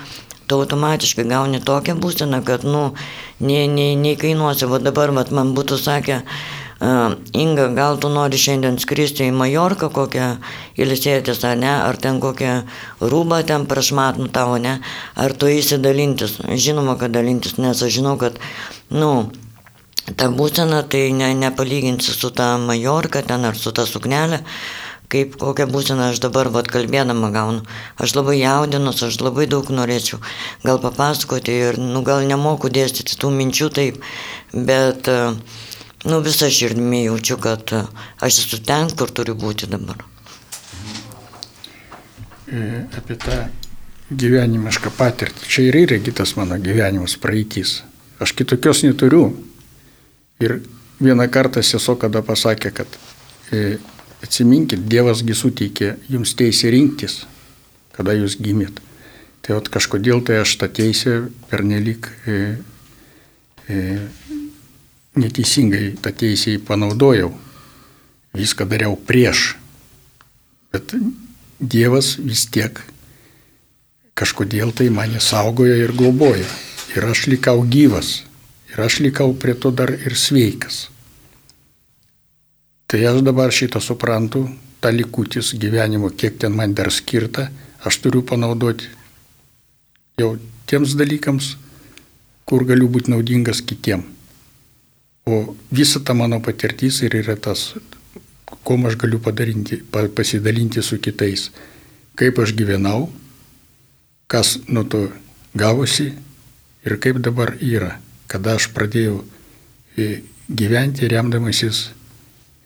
tu 0.49 0.61
automatiškai 0.61 1.27
gauni 1.29 1.61
tokią 1.61 1.99
būseną, 2.01 2.43
kad, 2.45 2.65
nu, 2.65 2.93
nei, 3.41 3.67
nei, 3.69 3.97
nei 3.97 4.17
kainuosi. 4.17 4.69
Va 4.71 4.81
dabar, 4.81 5.13
va, 5.13 5.27
man 5.37 5.53
būtų 5.57 5.77
sakę, 5.81 6.23
uh, 6.23 6.59
Inga, 7.35 7.65
gal 7.75 7.97
tu 7.99 8.07
nori 8.07 8.39
šiandien 8.39 8.77
skristi 8.79 9.25
į 9.27 9.35
Majorką 9.35 9.89
kokią 9.91 10.29
ilsėtis, 10.79 11.41
ar 11.43 11.57
ne, 11.59 11.73
ar 11.75 11.99
ten 11.99 12.21
kokią 12.23 12.53
rūbą 13.03 13.41
ten 13.49 13.67
prašmatnų 13.67 14.29
tavo, 14.31 14.61
ne, 14.63 14.77
ar 15.19 15.35
tu 15.35 15.51
įsidalintis. 15.51 16.37
Žinoma, 16.47 16.95
kad 17.01 17.17
dalintis, 17.17 17.57
nes 17.59 17.83
aš 17.83 17.97
žinau, 17.99 18.15
kad, 18.21 18.39
nu, 18.95 19.11
ta 20.15 20.31
būsena 20.31 20.85
tai 20.87 21.09
ne, 21.19 21.33
nepalyginsi 21.35 22.15
su 22.15 22.31
ta 22.31 22.53
Majorka 22.63 23.27
ten 23.27 23.45
ar 23.45 23.59
su 23.59 23.75
ta 23.75 23.83
suknelė 23.83 24.45
kaip 25.12 25.37
kokią 25.40 25.66
būseną 25.73 26.11
aš 26.12 26.21
dabar 26.25 26.51
vat 26.53 26.68
kalbėdama 26.73 27.31
gaunu. 27.35 27.62
Aš 27.97 28.14
labai 28.18 28.38
jaudinus, 28.38 29.03
aš 29.07 29.21
labai 29.25 29.47
daug 29.51 29.68
norėčiau 29.73 30.21
gal 30.64 30.81
papasakoti 30.83 31.55
ir, 31.68 31.81
nu, 31.81 32.03
gal 32.07 32.27
nemoku 32.29 32.71
dėstyti 32.73 33.16
tų 33.21 33.33
minčių 33.37 33.71
taip, 33.75 34.03
bet, 34.53 35.09
nu, 36.05 36.21
visą 36.27 36.51
širdimi 36.53 37.07
jaučiu, 37.07 37.40
kad 37.42 37.73
aš 38.21 38.44
esu 38.44 38.61
ten, 38.64 38.92
kur 38.92 39.11
turiu 39.11 39.37
būti 39.38 39.71
dabar. 39.71 40.05
E, 42.49 42.85
apie 42.97 43.16
tą 43.21 43.42
gyvenimišką 44.09 44.92
patirtį. 44.97 45.49
Čia 45.49 45.68
ir 45.68 45.83
yra 45.83 45.99
kitas 46.01 46.35
mano 46.38 46.57
gyvenimas, 46.61 47.18
praeitis. 47.21 47.83
Aš 48.21 48.33
kitokios 48.37 48.83
neturiu. 48.87 49.29
Ir 50.40 50.61
vieną 51.03 51.27
kartą 51.31 51.62
sesuo 51.66 51.97
kada 51.99 52.23
pasakė, 52.23 52.71
kad 52.73 52.99
e, 53.53 53.79
Atsiminkit, 54.24 54.83
Dievasgi 54.90 55.35
suteikė 55.37 55.92
jums 56.11 56.35
teisę 56.38 56.72
rinktis, 56.74 57.20
kada 57.94 58.16
jūs 58.16 58.38
gimėt. 58.42 58.81
Tai 59.42 59.61
vat, 59.61 59.70
kažkodėl 59.72 60.24
tai 60.26 60.40
aš 60.42 60.57
tą 60.61 60.68
teisę 60.74 61.14
pernelik 61.50 62.11
e, 62.26 62.38
e, 63.70 63.78
neteisingai 65.18 65.94
tą 66.02 66.12
teisę 66.12 66.59
panaudojau. 66.66 67.31
Viską 68.37 68.66
dariau 68.68 68.98
prieš. 68.98 69.54
Bet 70.74 70.92
Dievas 71.59 72.16
vis 72.20 72.44
tiek 72.46 72.76
kažkodėl 74.18 74.74
tai 74.74 74.90
mane 74.94 75.22
saugojo 75.22 75.78
ir 75.78 75.94
globojo. 75.94 76.46
Ir 76.96 77.07
aš 77.07 77.26
likau 77.31 77.62
gyvas. 77.70 78.24
Ir 78.72 78.83
aš 78.85 79.00
likau 79.04 79.33
prie 79.35 79.54
to 79.54 79.70
dar 79.70 79.90
ir 79.94 80.14
sveikas. 80.18 80.88
Tai 82.88 83.01
aš 83.05 83.20
dabar 83.20 83.53
šitą 83.53 83.83
suprantu, 83.85 84.46
tą 84.81 84.88
likutis 84.94 85.53
gyvenimo, 85.61 86.09
kiek 86.09 86.38
ten 86.40 86.55
man 86.57 86.72
dar 86.72 86.88
skirta, 86.88 87.51
aš 87.85 87.98
turiu 88.01 88.22
panaudoti 88.24 88.88
jau 90.16 90.38
tiems 90.64 90.94
dalykams, 90.96 91.51
kur 92.48 92.64
galiu 92.64 92.88
būti 92.88 93.12
naudingas 93.12 93.61
kitiem. 93.61 94.07
O 95.29 95.53
visa 95.68 96.01
ta 96.01 96.16
mano 96.16 96.40
patirtis 96.40 97.03
ir 97.05 97.18
yra 97.20 97.37
tas 97.37 97.74
kuo 98.64 98.79
aš 98.88 98.96
galiu 98.96 99.20
padarinti, 99.20 99.83
pasidalinti 99.92 100.83
su 100.83 100.96
kitais, 100.96 101.51
kaip 102.16 102.40
aš 102.40 102.57
gyvenau, 102.57 103.11
kas 104.33 104.57
nuo 104.68 104.85
to 104.85 105.11
gavosi 105.53 106.14
ir 106.88 106.96
kaip 106.96 107.20
dabar 107.20 107.53
yra, 107.61 108.01
kada 108.33 108.57
aš 108.57 108.70
pradėjau 108.72 109.20
e, 109.96 110.22
gyventi 110.48 111.09
remdamasis 111.09 111.90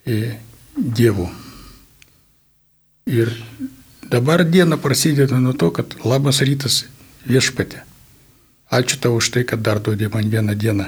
Dievu. 0.05 1.29
Ir 3.07 3.31
dabar 4.11 4.45
diena 4.45 4.77
prasideda 4.77 5.39
nuo 5.39 5.53
to, 5.53 5.71
kad 5.71 5.95
labas 6.05 6.41
rytas 6.43 6.85
viešpatė. 7.27 7.83
Ačiū 8.73 8.99
tau 8.99 9.19
už 9.21 9.31
tai, 9.35 9.45
kad 9.45 9.61
dar 9.61 9.83
duodė 9.85 10.09
man 10.09 10.31
vieną 10.33 10.55
dieną 10.57 10.87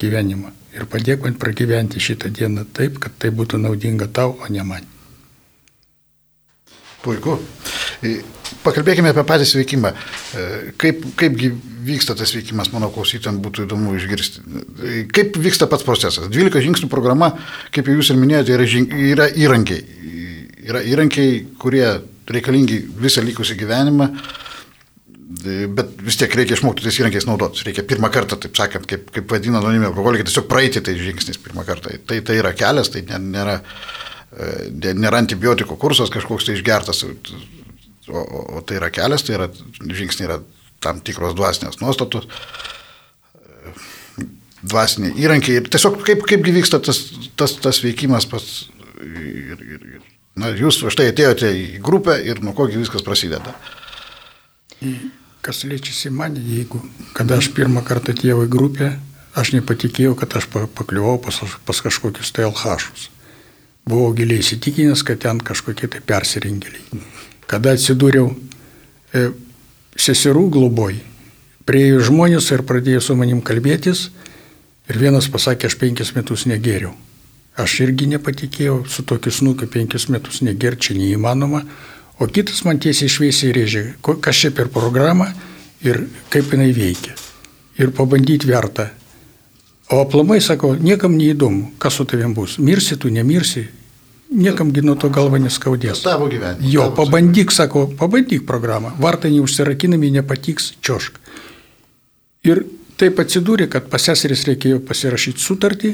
gyvenimą. 0.00 0.52
Ir 0.76 0.86
padėk 0.90 1.24
man 1.24 1.36
pragyventi 1.40 2.00
šitą 2.00 2.30
dieną 2.32 2.66
taip, 2.76 2.98
kad 3.00 3.14
tai 3.18 3.30
būtų 3.30 3.60
naudinga 3.60 4.08
tau, 4.08 4.36
o 4.40 4.48
ne 4.52 4.64
man. 4.64 4.84
Puiku. 7.04 7.38
Pakalbėkime 8.64 9.10
apie 9.12 9.24
patį 9.26 9.48
sveikimą. 9.50 9.92
Kaip, 10.80 11.04
kaip 11.18 11.38
vyksta 11.86 12.16
tas 12.18 12.32
veikimas, 12.34 12.72
mano 12.74 12.90
klausytėms 12.94 13.42
būtų 13.44 13.66
įdomu 13.66 13.94
išgirsti. 13.98 14.42
Kaip 15.14 15.38
vyksta 15.42 15.68
pats 15.70 15.86
procesas? 15.86 16.30
12 16.32 16.64
žingsnių 16.66 16.90
programa, 16.92 17.32
kaip 17.74 17.90
jūs 17.90 18.10
ir 18.12 18.20
minėjote, 18.20 18.56
yra, 18.56 18.66
žing, 18.70 18.96
yra 19.12 19.28
įrankiai. 19.30 19.84
Yra 20.66 20.82
įrankiai, 20.82 21.44
kurie 21.62 21.86
reikalingi 22.26 22.80
visą 22.98 23.22
likusį 23.22 23.54
gyvenimą, 23.60 24.08
bet 25.76 25.92
vis 26.02 26.18
tiek 26.18 26.32
reikia 26.38 26.56
išmokti 26.56 26.82
tais 26.86 26.98
įrankiais 26.98 27.28
naudotis. 27.28 27.62
Reikia 27.66 27.84
pirmą 27.86 28.10
kartą, 28.14 28.38
taip 28.42 28.58
sakant, 28.58 28.88
kaip, 28.90 29.12
kaip 29.14 29.30
vadina 29.30 29.60
anoniminė 29.60 29.92
alkoholikė, 29.92 30.26
tiesiog 30.26 30.48
praeiti 30.50 30.82
tais 30.82 30.98
žingsniais 31.02 31.38
pirmą 31.42 31.66
kartą. 31.68 31.94
Tai, 32.08 32.18
tai 32.26 32.40
yra 32.40 32.50
kelias, 32.56 32.90
tai 32.90 33.04
nėra, 33.06 33.60
e, 34.34 34.90
nėra 34.90 35.22
antibiotikų 35.22 35.78
kursas 35.82 36.10
kažkoks 36.14 36.48
tai 36.48 36.58
išgertas, 36.58 37.04
o, 38.08 38.18
o, 38.18 38.40
o 38.58 38.62
tai 38.62 38.80
yra 38.80 38.90
kelias, 38.94 39.24
tai 39.26 39.36
yra 39.38 39.50
žingsniai 39.80 40.30
yra 40.30 40.40
tam 40.82 41.00
tikros 41.04 41.34
dvasinės 41.36 41.80
nuostatos, 41.80 42.28
dvasiniai 44.66 45.16
įrankiai 45.22 45.60
ir 45.60 45.70
tiesiog 45.72 46.00
kaip, 46.06 46.24
kaipgi 46.28 46.54
vyksta 46.58 46.80
tas, 46.82 47.02
tas, 47.38 47.56
tas 47.62 47.82
veikimas 47.84 48.28
pats. 48.30 48.66
Ir, 48.96 49.60
ir, 49.60 49.82
ir, 49.96 50.04
na, 50.40 50.50
jūs 50.56 50.80
štai 50.92 51.10
atėjote 51.12 51.50
į 51.52 51.66
grupę 51.84 52.16
ir 52.24 52.40
nuo 52.44 52.54
kogi 52.56 52.80
viskas 52.80 53.04
prasideda. 53.06 53.54
Kas 55.44 55.62
liečiasi 55.68 56.10
mane, 56.10 56.40
jeigu, 56.42 56.80
kada 57.16 57.38
aš 57.40 57.52
pirmą 57.54 57.84
kartą 57.86 58.14
atėjau 58.16 58.42
į 58.46 58.48
grupę, 58.50 58.94
aš 59.38 59.52
nepatikėjau, 59.54 60.16
kad 60.18 60.38
aš 60.40 60.48
pakliuvau 60.50 61.20
pas, 61.22 61.38
pas 61.68 61.82
kažkokius 61.84 62.32
tai 62.34 62.48
alhašus. 62.48 63.10
Buvau 63.86 64.10
giliai 64.18 64.42
įsitikinęs, 64.42 65.04
kad 65.06 65.20
ten 65.22 65.38
kažkokie 65.38 65.86
tai 65.92 66.00
persirengėliai. 66.02 67.04
Kada 67.46 67.74
atsidūriau 67.76 68.30
e, 68.30 69.26
seserų 69.96 70.46
globoj, 70.58 70.98
priejo 71.66 72.00
žmonės 72.08 72.50
ir 72.54 72.64
pradėjo 72.66 73.02
su 73.04 73.16
manim 73.18 73.42
kalbėtis 73.42 74.08
ir 74.90 74.98
vienas 75.02 75.30
pasakė, 75.30 75.70
aš 75.70 75.78
penkis 75.80 76.14
metus 76.16 76.46
negeriau. 76.50 76.94
Aš 77.56 77.80
irgi 77.86 78.08
nepatikėjau, 78.10 78.82
su 78.90 79.02
tokiu 79.06 79.32
snukiu 79.32 79.68
penkis 79.72 80.10
metus 80.12 80.42
negerčiai 80.44 80.98
neįmanoma, 80.98 81.62
O 82.18 82.26
kitas 82.26 82.62
man 82.64 82.78
tiesiai 82.80 83.12
šviesiai 83.12 83.52
rėžė, 83.52 83.82
kas 84.00 84.38
čia 84.40 84.50
per 84.56 84.70
programą 84.72 85.28
ir 85.84 86.06
kaip 86.32 86.48
jinai 86.54 86.70
veikia. 86.72 87.12
Ir 87.76 87.92
pabandyti 87.92 88.48
verta. 88.48 88.88
O 89.92 90.00
aplamai 90.00 90.38
sako, 90.40 90.72
niekam 90.80 91.12
neįdomu, 91.18 91.74
kas 91.78 91.98
su 92.00 92.06
tavim 92.08 92.32
bus. 92.34 92.56
Mirsi 92.56 92.96
tu, 92.96 93.12
nemirsi. 93.12 93.66
Niekamgi 94.26 94.82
nuo 94.82 94.96
to 94.98 95.08
galva 95.14 95.38
neskaudės. 95.38 96.00
Tavo 96.02 96.26
gyvenimas. 96.30 96.66
Jo, 96.66 96.88
pabandyk, 96.96 97.52
sako, 97.54 97.86
pabandyk 97.98 98.42
programą. 98.46 98.90
Vartai 98.98 99.30
neužsirakinami, 99.36 100.10
nepatiks, 100.18 100.72
čiošk. 100.82 101.20
Ir 102.46 102.64
taip 102.98 103.20
atsidūrė, 103.22 103.68
kad 103.70 103.86
pas 103.92 104.02
seseris 104.02 104.42
reikėjo 104.48 104.80
pasirašyti 104.86 105.42
sutartį. 105.42 105.92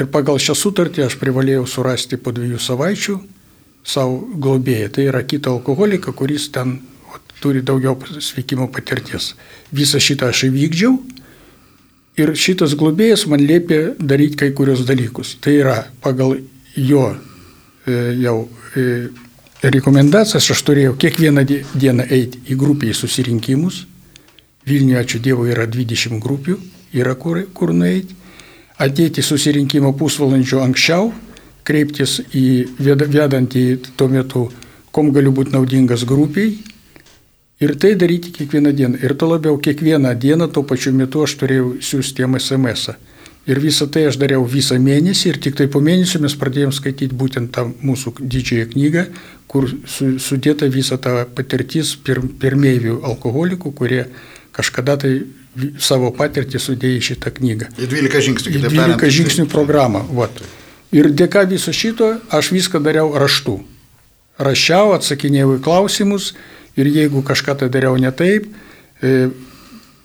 Ir 0.00 0.08
pagal 0.12 0.40
šią 0.40 0.56
sutartį 0.56 1.06
aš 1.06 1.16
privalėjau 1.20 1.64
surasti 1.68 2.20
po 2.20 2.32
dviejų 2.36 2.60
savaičių 2.60 3.16
savo 3.84 4.20
globėją. 4.36 4.92
Tai 4.92 5.08
yra 5.10 5.24
kita 5.24 5.50
alkoholika, 5.52 6.12
kuris 6.16 6.50
ten 6.52 6.78
o, 7.08 7.20
turi 7.40 7.64
daugiau 7.64 7.96
sveikimo 8.20 8.68
patirties. 8.72 9.32
Visą 9.72 10.00
šitą 10.00 10.30
aš 10.32 10.46
įvykdžiau 10.50 10.96
ir 12.20 12.34
šitas 12.36 12.76
globėjas 12.78 13.26
man 13.30 13.40
liepė 13.40 13.82
daryti 13.98 14.40
kai 14.44 14.52
kurios 14.56 14.84
dalykus. 14.88 15.36
Tai 15.40 15.56
yra 15.56 15.78
pagal 16.04 16.38
jo 16.76 17.16
e, 17.86 17.92
jau 18.22 18.48
e, 18.76 19.08
rekomendacijas 19.62 20.50
aš 20.50 20.62
turėjau 20.66 20.96
kiekvieną 20.98 21.44
dieną 21.46 22.06
eiti 22.10 22.40
į 22.50 22.58
grupį 22.58 22.92
į 22.92 22.98
susirinkimus. 22.98 23.84
Vilniuje, 24.66 24.98
ačiū 25.00 25.18
Dievui, 25.22 25.50
yra 25.50 25.66
20 25.66 26.20
grupių, 26.22 26.56
yra 26.94 27.16
kur, 27.18 27.40
kur 27.54 27.72
nueiti. 27.74 28.14
Ateiti 28.82 29.22
susirinkimo 29.22 29.92
pusvalandžio 29.98 30.62
anksčiau, 30.62 31.10
kreiptis 31.66 32.20
į 32.34 32.46
vedantį 32.78 33.64
tuo 33.98 34.08
metu, 34.10 34.46
kom 34.94 35.10
galiu 35.14 35.32
būti 35.34 35.54
naudingas 35.54 36.06
grupiai 36.08 36.56
ir 37.62 37.74
tai 37.78 37.94
daryti 37.94 38.32
kiekvieną 38.34 38.72
dieną. 38.74 39.02
Ir 39.02 39.14
to 39.14 39.28
labiau 39.30 39.58
kiekvieną 39.58 40.14
dieną 40.18 40.48
tuo 40.50 40.64
pačiu 40.66 40.94
metu 40.94 41.22
aš 41.22 41.36
turėjau 41.42 41.76
siūsti 41.82 42.24
jam 42.24 42.38
SMS. 42.38 42.88
-ą. 42.88 43.11
Ir 43.50 43.58
visą 43.58 43.88
tai 43.90 44.04
aš 44.06 44.20
dariau 44.22 44.44
visą 44.46 44.76
mėnesį 44.78 45.32
ir 45.32 45.38
tik 45.42 45.56
tai 45.58 45.66
po 45.66 45.80
mėnesio 45.82 46.20
mes 46.22 46.36
pradėjom 46.38 46.70
skaityti 46.74 47.16
būtent 47.18 47.50
tą 47.54 47.64
mūsų 47.82 48.14
didžiąją 48.20 48.68
knygą, 48.70 49.02
kur 49.50 49.66
su, 49.90 50.12
sudėta 50.22 50.68
visa 50.70 50.98
ta 51.02 51.24
patirtis 51.26 51.96
pir, 51.98 52.20
pirmievių 52.22 53.00
alkoholikų, 53.08 53.72
kurie 53.74 54.04
kažkada 54.54 54.94
tai 55.02 55.16
savo 55.82 56.12
patirtį 56.14 56.60
sudėjo 56.62 57.02
šitą 57.10 57.32
knygą. 57.34 57.72
Į 57.76 57.88
12 57.90 58.26
žingsnių. 58.28 58.52
Į 58.54 58.62
12 58.68 59.10
žingsnių 59.18 59.48
programą. 59.50 60.04
Vat. 60.14 60.38
Ir 60.94 61.10
dėka 61.10 61.42
viso 61.48 61.74
šito 61.74 62.14
aš 62.30 62.52
viską 62.54 62.78
dariau 62.84 63.10
raštu. 63.18 63.58
Rašiau, 64.42 64.94
atsakinėjau 64.96 65.56
į 65.58 65.62
klausimus 65.64 66.32
ir 66.78 66.88
jeigu 66.88 67.24
kažką 67.26 67.58
tai 67.60 67.68
dariau 67.72 67.98
ne 68.00 68.14
taip, 68.16 68.46
e, 69.02 69.28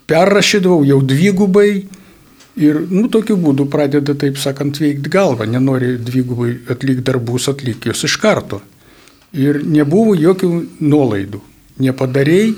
perrašydavau 0.09 0.83
jau 0.87 0.99
dvigubai 1.05 1.85
ir, 2.57 2.79
nu, 2.89 3.07
tokiu 3.11 3.37
būdu 3.39 3.67
pradeda, 3.71 4.15
taip 4.17 4.39
sakant, 4.41 4.79
veikti 4.81 5.11
galvą, 5.13 5.47
nenori 5.49 5.95
dvigubai 6.01 6.53
atlikti 6.73 7.05
darbus, 7.05 7.47
atlikti 7.51 7.91
juos 7.91 8.03
iš 8.07 8.17
karto. 8.21 8.61
Ir 9.37 9.61
nebuvo 9.67 10.15
jokių 10.17 10.51
nuolaidų. 10.81 11.41
Nepadarėjai, 11.83 12.53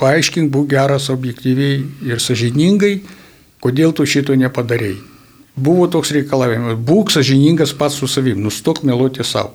paaiškink, 0.00 0.50
būk 0.52 0.70
geras 0.72 1.10
objektyviai 1.14 1.82
ir 2.08 2.22
sažiningai, 2.22 2.94
kodėl 3.62 3.94
tu 3.96 4.06
šito 4.08 4.36
nepadarėjai. 4.38 5.00
Buvo 5.54 5.86
toks 5.86 6.10
reikalavimas, 6.16 6.80
būk 6.82 7.12
sažiningas 7.14 7.76
pats 7.78 8.00
su 8.00 8.08
savim, 8.10 8.40
nustok 8.42 8.82
meluoti 8.82 9.22
savo. 9.24 9.54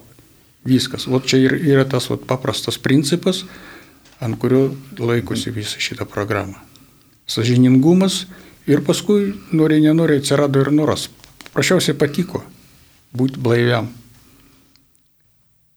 Viskas. 0.68 1.08
O 1.08 1.20
čia 1.20 1.40
ir 1.44 1.56
yra 1.60 1.84
tas 1.88 2.08
vat, 2.12 2.24
paprastas 2.28 2.80
principas, 2.80 3.44
ant 4.24 4.36
kurio 4.40 4.70
laikosi 5.00 5.52
visą 5.56 5.80
šitą 5.80 6.08
programą. 6.08 6.60
Sažiningumas 7.30 8.26
ir 8.70 8.84
paskui, 8.86 9.34
nori 9.52 9.82
nenori, 9.82 10.20
atsirado 10.22 10.62
ir 10.62 10.72
noras. 10.76 11.08
Prašiausiai 11.54 11.98
patiko 11.98 12.44
būti 13.16 13.42
blaiviam. 13.42 13.90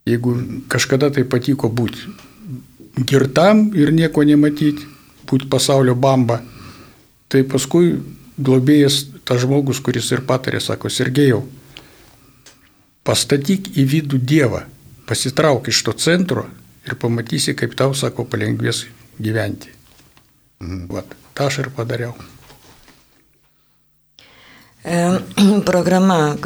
Jeigu 0.06 0.34
kažkada 0.68 1.08
tai 1.14 1.24
patiko 1.24 1.70
būti 1.72 2.10
girtam 3.08 3.70
ir 3.78 3.92
nieko 3.94 4.24
nematyti, 4.26 4.84
būti 5.28 5.48
pasaulio 5.48 5.94
bamba, 5.96 6.42
tai 7.32 7.44
paskui 7.48 7.94
globėjas 8.36 9.06
tas 9.24 9.40
žmogus, 9.44 9.80
kuris 9.80 10.10
ir 10.12 10.24
patarė, 10.28 10.60
sako, 10.60 10.90
Sergejau, 10.90 11.44
pastatyk 13.06 13.72
į 13.78 13.86
vidų 13.88 14.20
Dievą, 14.20 14.64
pasitrauk 15.08 15.70
iš 15.70 15.82
to 15.86 15.94
centro 15.96 16.46
ir 16.86 16.98
pamatysi, 16.98 17.54
kaip 17.56 17.76
tau, 17.78 17.94
sako, 17.94 18.26
palengvės 18.28 18.84
gyventi. 19.22 19.72
Mhm. 20.60 20.86
Vat, 20.92 21.16
tą 21.34 21.48
aš 21.48 21.62
ir 21.64 21.72
padariau. 21.74 22.14
E, 24.84 25.20
programa, 25.70 26.36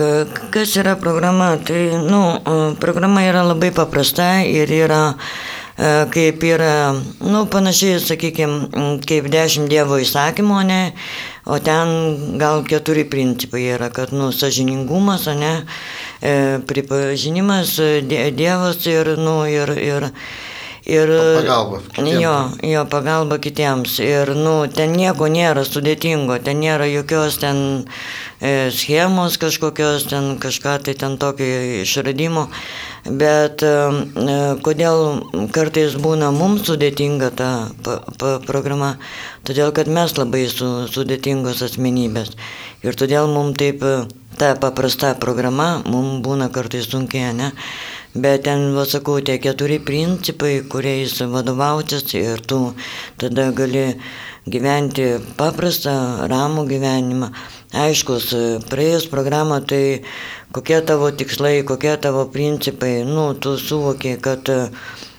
kas 0.51 0.77
yra 0.77 0.97
programa? 0.97 1.57
Tai, 1.57 1.83
nu, 2.05 2.23
programa 2.81 3.25
yra 3.25 3.43
labai 3.43 3.71
paprasta 3.73 4.43
ir 4.45 4.69
yra 4.69 5.17
e, 5.79 6.05
kaip 6.13 6.45
yra, 6.45 6.93
nu, 7.25 7.47
panašiai, 7.49 8.01
sakykime, 8.01 9.01
kaip 9.09 9.31
dešimt 9.33 9.73
Dievo 9.73 9.97
įsakymų, 10.05 10.61
ne, 10.69 10.83
O 11.47 11.61
ten 11.63 12.39
gal 12.43 12.65
keturi 12.67 13.05
principai 13.07 13.69
yra, 13.77 13.87
kad, 13.95 14.11
nu, 14.11 14.33
sažiningumas, 14.35 15.29
ne, 15.39 15.53
e, 16.19 16.59
pripažinimas, 16.67 17.77
Dievas 18.35 18.83
ir, 18.91 19.13
nu, 19.15 19.37
ir, 19.47 19.71
ir, 19.79 20.09
Ir, 20.87 21.11
pagalba. 21.11 21.81
Kitiems. 21.83 22.21
Jo, 22.23 22.35
jo, 22.63 22.83
pagalba 22.87 23.39
kitiems. 23.43 23.97
Ir, 23.99 24.31
nu, 24.39 24.53
ten 24.71 24.93
nieko 24.95 25.27
nėra 25.27 25.65
sudėtingo, 25.67 26.37
ten 26.47 26.61
nėra 26.63 26.87
jokios 26.87 27.41
ten 27.43 27.59
e, 28.39 28.71
schemos 28.71 29.35
kažkokios, 29.43 30.07
ten 30.13 30.37
kažką 30.39 30.77
tai 30.87 30.95
ten 30.95 31.17
tokio 31.19 31.83
išradimo. 31.83 32.47
Bet 33.03 33.67
e, 33.67 33.73
e, 34.15 34.37
kodėl 34.63 35.03
kartais 35.57 35.99
būna 35.99 36.31
mums 36.31 36.69
sudėtinga 36.71 37.33
ta 37.35 37.51
pa, 37.83 37.99
pa, 38.23 38.37
programa? 38.47 38.95
Todėl, 39.43 39.75
kad 39.75 39.91
mes 39.91 40.15
labai 40.15 40.47
su, 40.53 40.71
sudėtingos 40.87 41.67
asmenybės. 41.67 42.37
Ir 42.87 42.95
todėl 42.95 43.27
mums 43.35 43.59
taip 43.59 43.83
e, 43.83 43.99
ta 44.39 44.55
paprasta 44.55 45.17
programa 45.19 45.81
mums 45.83 46.23
būna 46.23 46.47
kartais 46.55 46.87
sunkiai, 46.95 47.35
ne? 47.35 47.51
Bet 48.17 48.47
ten, 48.47 48.73
sakau, 48.89 49.19
tie 49.21 49.37
keturi 49.37 49.77
principai, 49.77 50.63
kuriais 50.65 51.19
vadovautis 51.21 52.15
ir 52.17 52.41
tu 52.41 52.73
tada 53.21 53.51
gali 53.53 53.99
gyventi 54.49 55.19
paprastą, 55.37 56.25
ramų 56.31 56.65
gyvenimą. 56.71 57.29
Aiškus, 57.77 58.31
praėjus 58.71 59.05
programą, 59.13 59.59
tai 59.69 60.01
kokie 60.57 60.81
tavo 60.89 61.11
tikslai, 61.13 61.61
kokie 61.69 61.93
tavo 62.01 62.25
principai, 62.33 63.03
nu, 63.05 63.35
tu 63.35 63.59
suvoki, 63.61 64.17
kad 64.17 64.49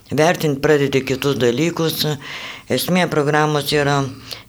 vertinti 0.10 0.64
pradedi 0.64 1.04
kitus 1.06 1.38
dalykus. 1.38 2.02
Esmė 2.74 3.06
programos 3.14 3.70
yra 3.78 4.00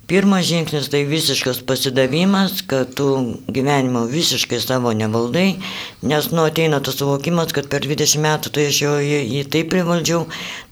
Pirmas 0.08 0.46
žingsnis 0.48 0.86
tai 0.88 1.02
visiškas 1.04 1.58
pasidavimas, 1.68 2.62
kad 2.66 2.94
tu 2.96 3.34
gyvenimo 3.48 4.06
visiškai 4.08 4.60
savo 4.60 4.94
nevaldai, 4.96 5.58
nes 6.00 6.30
nu 6.32 6.46
ateina 6.48 6.78
tas 6.80 6.96
suvokimas, 6.96 7.52
kad 7.52 7.68
per 7.68 7.84
20 7.84 8.22
metų 8.24 8.52
tai 8.56 8.64
aš 8.70 8.78
jau 8.86 8.94
jį, 9.04 9.18
jį 9.34 9.42
taip 9.52 9.68
privaldžiau, 9.74 10.22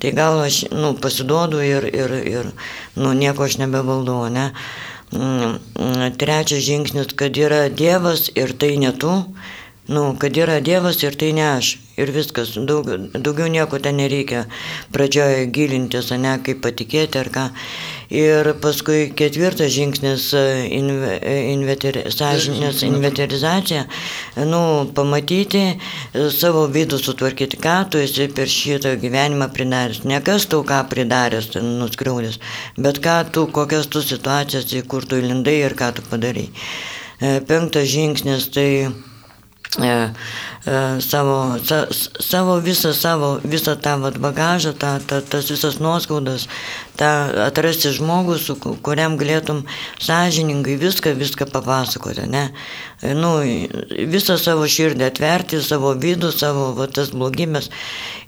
tai 0.00 0.14
gal 0.16 0.40
aš 0.40 0.62
nu, 0.72 0.94
pasiduodu 1.04 1.60
ir, 1.60 1.84
ir, 1.84 2.14
ir 2.30 2.48
nu, 2.96 3.12
nieko 3.12 3.44
aš 3.44 3.58
nebevaldau, 3.60 4.22
ne. 4.32 4.46
Mm, 5.12 5.60
trečias 6.16 6.64
žingsnis, 6.64 7.12
kad 7.20 7.36
yra 7.36 7.66
Dievas 7.68 8.30
ir 8.32 8.56
tai 8.56 8.72
ne 8.80 8.94
tu, 8.96 9.12
nu, 9.92 10.06
kad 10.18 10.32
yra 10.32 10.62
Dievas 10.64 11.02
ir 11.04 11.12
tai 11.12 11.34
ne 11.36 11.44
aš. 11.58 11.76
Ir 11.96 12.10
viskas, 12.12 12.50
daug, 12.68 12.88
daugiau 13.12 13.52
nieko 13.52 13.78
ten 13.80 13.96
nereikia 13.96 14.46
pradžioje 14.92 15.46
gilintis, 15.52 16.10
ne 16.12 16.34
kaip 16.44 16.64
patikėti 16.64 17.20
ar 17.20 17.30
ką. 17.32 17.46
Ir 18.14 18.52
paskui 18.62 19.08
ketvirtas 19.18 19.72
žingsnis 19.74 20.28
inve, 20.70 21.16
inveter, 21.52 21.98
sąžinės 22.14 22.84
inventorizacija, 22.86 23.86
nu, 24.46 24.60
pamatyti 24.94 25.64
savo 26.34 26.66
vidų 26.70 27.00
sutvarkyti, 27.02 27.58
ką 27.62 27.78
tu 27.90 27.98
esi 28.02 28.28
per 28.30 28.50
šitą 28.50 28.94
gyvenimą 29.02 29.50
pridaręs. 29.56 30.04
Ne 30.06 30.20
kas 30.22 30.46
tau 30.52 30.62
ką 30.66 30.84
pridaręs, 30.92 31.50
nuskriaudęs, 31.58 32.38
bet 32.78 33.02
ką 33.02 33.18
tu, 33.34 33.48
kokias 33.50 33.90
tu 33.90 34.04
situacijas, 34.04 34.70
į 34.70 34.86
kur 34.86 35.06
tu 35.08 35.18
lindai 35.18 35.58
ir 35.64 35.74
ką 35.74 35.90
tu 35.96 36.06
padarai. 36.06 36.46
Penktas 37.48 37.90
žingsnis 37.90 38.50
tai 38.54 38.70
e, 39.78 39.90
e, 40.66 41.00
savo, 41.00 41.58
sa, 41.64 41.86
savo 42.20 42.58
visą 42.64 42.92
savo, 42.96 43.36
visą 43.44 43.76
tą 43.76 43.96
vat, 44.02 44.18
bagažą, 44.22 44.72
tą, 44.78 44.96
tą, 45.06 45.20
tas 45.22 45.50
visas 45.52 45.78
nuoskaudas, 45.82 46.48
tą 46.96 47.10
atrasti 47.46 47.92
žmogų, 47.96 48.38
su 48.40 48.56
kuriam 48.58 49.18
galėtum 49.20 49.64
sąžiningai 50.02 50.78
viską, 50.80 51.14
viską 51.18 51.50
papasakoti, 51.52 52.28
ne? 52.30 52.48
Nu, 53.04 53.30
visą 54.08 54.38
savo 54.40 54.64
širdį 54.72 55.04
atverti, 55.10 55.58
savo 55.60 55.90
vidų, 56.00 56.30
savo 56.32 56.70
va, 56.78 56.86
tas 56.88 57.10
blogybės. 57.12 57.68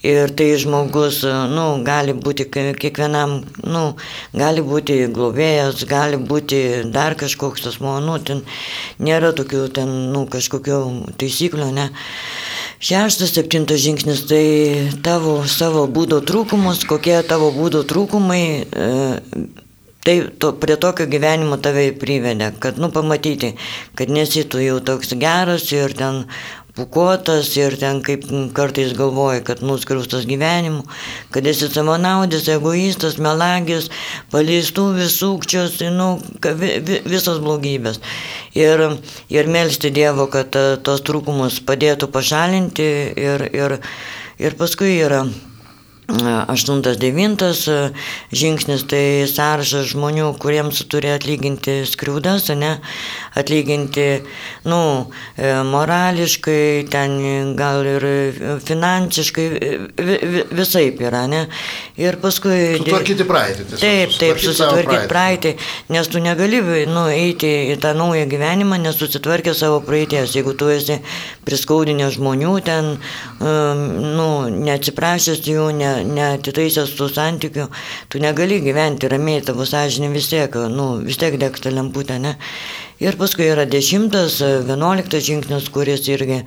Ir 0.05 0.29
tai 0.37 0.51
žmogus, 0.61 1.23
nu, 1.55 1.65
gali 1.87 2.13
būti 2.13 2.45
kiekvienam, 2.53 3.39
nu, 3.65 3.85
gali 4.37 4.63
būti 4.63 4.99
globėjas, 5.15 5.87
gali 5.89 6.21
būti 6.21 6.61
dar 6.93 7.17
kažkoks 7.17 7.65
asmo, 7.73 7.97
nu, 8.05 8.19
ten 8.21 8.45
nėra 9.01 9.33
tokių, 9.33 9.63
ten, 9.73 9.95
nu, 10.13 10.27
kažkokių 10.29 10.83
taisyklių, 11.17 11.71
ne? 11.73 11.89
Šeštas, 12.79 13.33
septintas 13.35 13.81
žingsnis 13.83 14.27
tai 14.29 14.45
tavo 15.03 15.41
savo 15.49 15.87
būdo 15.89 16.21
trūkumus, 16.21 16.85
kokie 16.87 17.17
tavo 17.27 17.49
būdo 17.57 17.83
trūkumai, 17.89 18.45
e, 18.69 18.93
tai 20.07 20.21
to, 20.39 20.53
prie 20.61 20.77
tokio 20.81 21.09
gyvenimo 21.11 21.59
tave 21.63 21.91
privedė, 21.99 22.53
kad, 22.63 22.79
nu, 22.81 22.93
pamatyti, 22.95 23.55
kad 23.99 24.13
nesi 24.13 24.45
tu 24.49 24.63
jau 24.63 24.79
toks 24.85 25.15
geras 25.21 25.69
ir 25.75 25.95
ten 25.99 26.25
pukuotas 26.79 27.51
ir 27.59 27.75
ten 27.81 27.99
kaip 28.07 28.29
kartais 28.55 28.93
galvoja, 28.95 29.41
kad 29.47 29.65
nuskriaustas 29.67 30.29
gyvenimu, 30.31 30.85
kad 31.35 31.47
esi 31.51 31.67
samonaudis, 31.73 32.47
egoistas, 32.55 33.19
melagis, 33.23 33.91
paleistųvis, 34.31 35.17
sukčios, 35.19 35.81
nu, 35.97 36.13
vi, 36.61 36.71
vi, 36.87 37.01
visos 37.09 37.43
blogybės. 37.43 37.99
Ir, 38.59 38.85
ir 39.35 39.51
melsti 39.51 39.91
Dievo, 39.95 40.29
kad 40.31 40.55
tos 40.87 41.03
trūkumus 41.09 41.59
padėtų 41.67 42.11
pašalinti 42.15 42.89
ir, 43.19 43.49
ir, 43.51 43.79
ir 44.39 44.59
paskui 44.61 44.95
yra 45.03 45.25
Aštuntas, 46.09 46.97
devintas 46.97 47.67
e, 47.69 47.91
žingsnis 48.33 48.87
tai 48.89 49.27
sąrašas 49.29 49.91
žmonių, 49.91 50.31
kuriems 50.41 50.79
turi 50.89 51.11
atlyginti 51.13 51.83
skriaudas, 51.85 52.47
ne, 52.57 52.79
atlyginti, 53.37 54.07
nu, 54.65 54.79
e, 55.37 55.51
morališkai, 55.69 56.89
ten 56.89 57.53
gal 57.59 57.85
ir 57.85 58.07
finansiškai, 58.65 59.45
visai 60.57 60.87
yra, 60.97 61.27
ne. 61.29 61.43
Ir 62.01 62.17
paskui... 62.25 62.79
Sutvarkyti 62.81 63.29
praeitį. 63.29 63.69
Tiesiog, 63.75 63.85
taip, 63.85 64.17
taip, 64.17 64.41
susitvarkyti 64.47 65.13
praeitį. 65.13 65.55
nes 65.93 66.09
tu 66.09 66.25
negali, 66.25 66.63
nu, 66.89 67.05
eiti 67.13 67.53
į 67.75 67.77
tą 67.85 67.93
naują 67.93 68.25
gyvenimą, 68.33 68.81
nesusitvarkė 68.81 69.53
savo 69.53 69.85
praeities. 69.85 70.33
Jeigu 70.41 70.57
tu 70.57 70.73
esi 70.73 71.03
priskaudinęs 71.45 72.17
žmonių, 72.17 72.57
ten, 72.65 72.95
nu, 73.45 74.31
neatsiprašęs 74.57 75.45
jų, 75.45 75.69
ne 75.77 75.98
neatitaisęs 76.07 76.95
tų 76.99 77.09
santykių, 77.13 77.69
tu 78.13 78.23
negali 78.23 78.61
gyventi 78.65 79.11
ramiai, 79.11 79.43
tavo 79.45 79.67
sąžinė 79.69 80.13
vis 80.15 80.31
tiek, 80.33 80.55
nu, 80.73 80.91
vis 81.07 81.21
tiek 81.21 81.39
degsta 81.41 81.73
lemputė, 81.75 82.19
ne? 82.23 82.37
Ir 82.99 83.15
paskui 83.15 83.47
yra 83.47 83.63
dešimtas, 83.71 84.41
vienuoliktas 84.67 85.23
žingsnis, 85.23 85.69
kuris 85.71 86.09
irgi, 86.11 86.41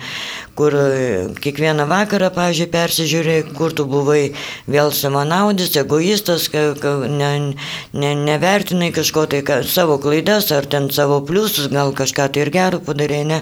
kur 0.61 0.75
kiekvieną 1.41 1.87
vakarą, 1.89 2.29
pažiūrėjau, 2.35 2.69
persižiūrė, 2.69 3.35
kur 3.57 3.73
tu 3.73 3.87
buvai 3.89 4.33
vėl 4.69 4.91
savanaudis, 4.93 5.73
egoistas, 5.79 6.45
ne, 6.53 7.31
ne, 7.97 8.11
nevertinai 8.27 8.91
kažko 8.93 9.25
tai, 9.31 9.41
ka, 9.47 9.61
savo 9.65 9.97
klaidas 10.01 10.51
ar 10.53 10.67
ten 10.69 10.91
savo 10.93 11.17
pliusus, 11.25 11.71
gal 11.73 11.95
kažką 11.97 12.27
tai 12.33 12.43
ir 12.45 12.51
gerų 12.53 12.81
padarė, 12.85 13.23
ne. 13.25 13.39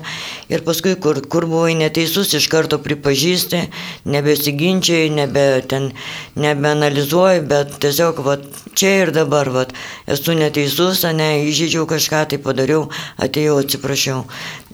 Ir 0.47 0.63
paskui, 0.67 0.95
kur, 0.95 1.19
kur 1.27 1.47
buvai 1.49 1.75
neteisus, 1.79 2.31
iš 2.37 2.47
karto 2.51 2.79
pripažįsti, 2.79 3.65
nebesiginčiai, 4.07 5.11
nebe, 5.11 5.45
ten, 5.67 5.91
nebeanalizuoji, 6.39 7.43
bet 7.51 7.75
tiesiog, 7.83 8.23
va, 8.23 8.37
čia 8.79 8.95
ir 9.03 9.13
dabar, 9.15 9.51
va, 9.51 9.67
esu 10.07 10.37
neteisus, 10.39 11.03
ne, 11.19 11.29
įžydžiau 11.49 11.83
kažką 11.89 12.23
tai 12.31 12.39
padariau 12.39 12.87
atėjau 13.19 13.59
atsiprašiau. 13.65 14.23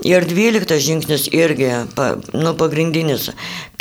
Ir 0.06 0.28
dvyliktas 0.28 0.84
žingsnis 0.86 1.30
irgi, 1.34 1.72
pa, 1.96 2.14
nu, 2.36 2.54
pagrindinis, 2.60 3.30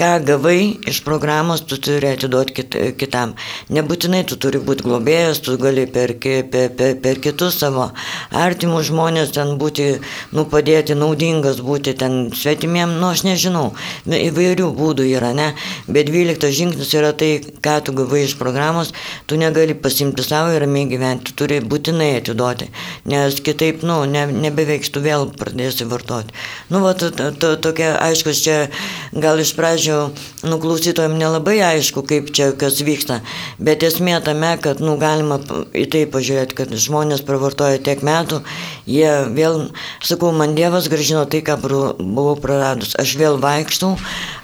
ką 0.00 0.10
gavai 0.26 0.76
iš 0.90 1.02
programos, 1.06 1.64
tu 1.68 1.78
turi 1.82 2.12
atiduoti 2.14 2.54
kit, 2.56 2.76
kitam. 2.98 3.34
Nebūtinai 3.74 4.24
tu 4.28 4.38
turi 4.40 4.60
būti 4.62 4.86
globėjas, 4.86 5.42
tu 5.44 5.56
gali 5.60 5.86
per, 5.90 6.14
per, 6.20 6.70
per, 6.78 6.96
per 7.02 7.20
kitus 7.22 7.58
savo 7.62 7.90
artimus 8.34 8.88
žmonės 8.90 9.32
ten 9.34 9.54
būti, 9.60 9.88
nu, 10.34 10.44
padėti, 10.50 10.96
naudingas 10.98 11.60
būti 11.64 11.94
ten 11.98 12.30
svetimiem, 12.34 12.96
nu, 13.00 13.10
aš 13.12 13.24
nežinau, 13.26 13.66
įvairių 14.06 14.70
būdų 14.76 15.06
yra, 15.14 15.32
ne, 15.36 15.50
bet 15.88 16.08
dvyliktas 16.10 16.54
žingsnis 16.58 16.92
yra 16.98 17.12
tai, 17.16 17.38
ką 17.64 17.78
tu 17.86 17.94
gavai 17.96 18.24
iš 18.26 18.36
programos, 18.40 18.92
tu 19.30 19.38
negali 19.40 19.76
pasimti 19.78 20.24
savo 20.26 20.54
ir 20.54 20.64
ramiai 20.64 20.90
gyventi, 20.90 21.30
tu 21.30 21.38
turi 21.44 21.60
būtinai 21.62 22.10
atiduoti, 22.18 22.70
nes 23.10 23.40
kitaip, 23.44 23.84
nu, 23.86 24.02
ne, 24.10 24.26
nebeveiks, 24.46 24.92
tu 24.94 25.02
vėl 25.04 25.28
pradėsi 25.38 25.88
vartoti. 25.88 26.34
Nu, 26.72 26.82
va, 26.84 26.94
to, 26.98 27.10
to, 27.10 27.54
tokia, 27.62 27.94
aišku, 28.02 28.33
čia 28.42 28.56
gal 29.12 29.38
iš 29.38 29.52
pradžių, 29.58 29.98
nu, 30.48 30.58
klausytojams 30.62 31.18
nelabai 31.20 31.58
aišku, 31.62 32.02
kaip 32.08 32.32
čia 32.34 32.50
kas 32.58 32.80
vyksta, 32.84 33.20
bet 33.62 33.84
esmė 33.86 34.16
tame, 34.24 34.54
kad, 34.62 34.82
nu, 34.84 34.96
galima 35.00 35.38
į 35.74 35.86
tai 35.92 36.04
pažiūrėti, 36.10 36.56
kad 36.58 36.74
žmonės 36.74 37.22
pravartoja 37.26 37.82
tiek 37.84 38.02
metų, 38.06 38.40
jie 38.90 39.10
vėl, 39.36 39.68
sakau, 40.04 40.32
man 40.34 40.56
Dievas 40.58 40.88
gražino 40.90 41.24
tai, 41.30 41.42
ką 41.46 41.58
buvau 41.62 42.34
praradus. 42.40 42.94
Aš 43.00 43.14
vėl 43.20 43.38
vaikštau, 43.42 43.94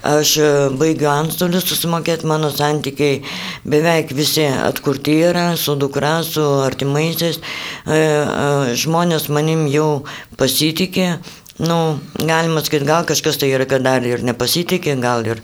aš 0.07 0.37
e, 0.39 0.51
baigiu 0.81 1.11
antstolius 1.13 1.67
susimokėti, 1.71 2.29
mano 2.31 2.51
santykiai 2.55 3.21
beveik 3.69 4.15
visi 4.17 4.47
atkurti 4.47 5.19
yra 5.31 5.51
su 5.61 5.77
dukra, 5.81 6.21
su 6.27 6.45
artimaisiais, 6.65 7.41
e, 7.41 7.99
e, 7.99 8.75
žmonės 8.81 9.29
manim 9.33 9.67
jau 9.71 10.05
pasitikė, 10.41 11.19
nu, 11.61 11.99
galima 12.17 12.63
sakyti, 12.65 12.87
gal 12.89 13.05
kažkas 13.09 13.39
tai 13.41 13.51
yra, 13.53 13.67
kad 13.69 13.85
dar 13.85 14.05
ir 14.07 14.25
nepasitikė, 14.25 14.97
gal 15.03 15.27
ir 15.29 15.43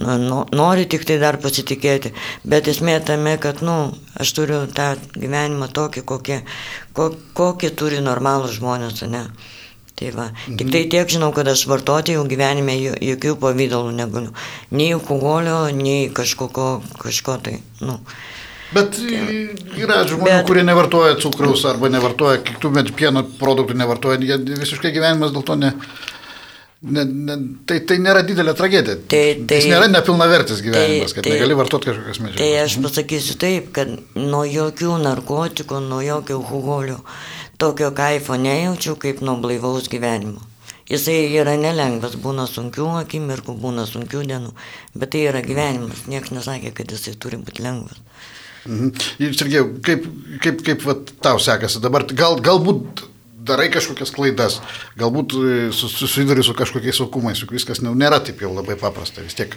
nu, 0.00 0.42
nori 0.56 0.88
tik 0.90 1.04
tai 1.08 1.18
dar 1.20 1.38
pasitikėti, 1.42 2.14
bet 2.48 2.70
esmė 2.72 2.98
tame, 3.04 3.36
kad, 3.42 3.62
nu, 3.66 3.76
aš 4.18 4.32
turiu 4.38 4.64
tą 4.72 4.94
gyvenimą 5.16 5.70
tokį, 5.76 6.04
kokį, 6.08 6.40
kokį 7.38 7.72
turi 7.78 8.02
normalus 8.04 8.56
žmonės, 8.58 9.04
ne. 9.12 9.26
Tai 9.98 10.12
va, 10.14 10.28
mhm. 10.30 10.56
tik 10.60 10.68
tai 10.70 10.84
tiek 10.86 11.08
žinau, 11.10 11.32
kad 11.34 11.48
aš 11.50 11.64
vartoti 11.66 12.14
jau 12.14 12.22
gyvenime 12.30 12.76
jokių 12.78 13.34
pavydalų 13.42 13.96
negaliu. 13.98 14.34
Nei 14.70 14.92
alkoholio, 14.94 15.64
nei 15.74 16.06
kažkoko, 16.14 16.68
kažko 17.02 17.34
tai, 17.42 17.56
nu. 17.82 17.98
Bet 18.74 18.98
yra 19.00 20.02
žmonių, 20.04 20.26
bet, 20.28 20.44
kurie 20.48 20.62
nevartoja 20.66 21.16
cukraus 21.22 21.64
arba 21.68 21.88
nevartoja 21.92 22.42
kitų 22.44 22.72
pieno 22.98 23.24
produktų, 23.40 23.76
nevartoja, 23.80 24.20
jie 24.20 24.36
visiškai 24.58 24.92
gyvenimas 24.92 25.32
dėl 25.32 25.46
to 25.48 25.56
ne, 25.56 25.70
ne, 26.82 27.04
ne, 27.04 27.36
tai, 27.64 27.78
tai 27.88 27.96
nėra 28.04 28.20
didelė 28.28 28.52
tragedija. 28.58 28.98
Tai, 29.08 29.22
tai, 29.48 29.62
Jis 29.62 29.70
nėra 29.72 29.88
nepilnavertis 29.88 30.60
gyvenimas, 30.66 31.14
tai, 31.14 31.16
kad 31.16 31.30
tai, 31.30 31.38
negali 31.38 31.56
vartoti 31.62 31.90
kažkokias 31.90 32.20
medžiagas. 32.26 32.42
Tai 32.42 32.66
aš 32.66 32.76
pasakysiu 32.84 33.38
taip, 33.40 33.72
kad 33.78 33.96
nuo 34.18 34.44
jokių 34.44 35.00
narkotikų, 35.06 35.80
nuo 35.88 36.02
jokio 36.04 36.36
alkoholio 36.42 37.00
tokio 37.58 37.90
kaifo 37.96 38.36
nejaučiu 38.36 38.98
kaip 39.00 39.24
nuo 39.24 39.38
blaivaus 39.40 39.88
gyvenimo. 39.88 40.44
Jisai 40.88 41.26
yra 41.36 41.52
nelengvas, 41.60 42.14
būna 42.16 42.46
sunkių 42.48 42.86
akimirkų, 43.02 43.52
būna 43.60 43.84
sunkių 43.84 44.22
dienų, 44.30 44.54
bet 44.96 45.10
tai 45.12 45.26
yra 45.28 45.42
gyvenimas, 45.44 46.06
niekas 46.08 46.32
nesakė, 46.32 46.72
kad 46.78 46.94
jisai 46.94 47.12
turi 47.20 47.36
būti 47.36 47.60
lengvas. 47.64 47.98
Mhm. 48.66 48.90
Sergėjau, 49.38 49.68
kaip, 49.84 50.08
kaip, 50.44 50.64
kaip 50.66 50.82
vat, 50.88 51.12
tau 51.24 51.38
sekasi 51.42 51.82
dabar, 51.84 52.06
gal, 52.16 52.40
galbūt 52.44 53.04
darai 53.48 53.68
kažkokias 53.72 54.12
klaidas, 54.12 54.58
galbūt 54.98 55.36
e, 55.38 55.54
susiduri 55.72 56.44
su 56.44 56.56
kažkokiais 56.58 56.98
saukumais, 57.00 57.40
juk 57.40 57.54
viskas 57.56 57.80
nėra 57.84 58.20
taip 58.24 58.42
jau 58.44 58.52
labai 58.52 58.76
paprasta, 58.80 59.24
vis 59.24 59.38
tiek 59.38 59.54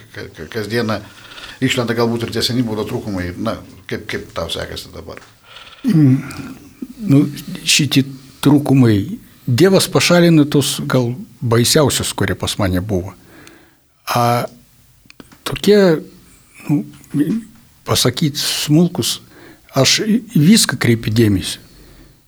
kasdieną 0.52 1.02
išlenda 1.62 1.96
galbūt 1.98 2.26
ir 2.26 2.32
tie 2.34 2.44
seni 2.44 2.64
būdo 2.66 2.86
trūkumai, 2.88 3.32
na, 3.36 3.58
kaip, 3.90 4.06
kaip 4.10 4.30
tau 4.36 4.48
sekasi 4.52 4.94
dabar? 4.94 5.20
Mm, 5.84 6.16
nu, 7.10 7.26
šitie 7.66 8.06
trūkumai, 8.44 8.96
Dievas 9.42 9.88
pašalino 9.90 10.44
tos 10.46 10.76
gal 10.86 11.08
baisiausius, 11.42 12.12
kurie 12.14 12.36
pas 12.38 12.52
mane 12.60 12.78
buvo. 12.78 13.10
A 14.14 14.46
tokie, 15.42 15.98
nu, 16.68 16.84
pasakyti 17.88 18.38
smulkus, 18.38 19.20
aš 19.74 20.00
viską 20.36 20.78
kreipiu 20.80 21.12
dėmesį. 21.14 21.58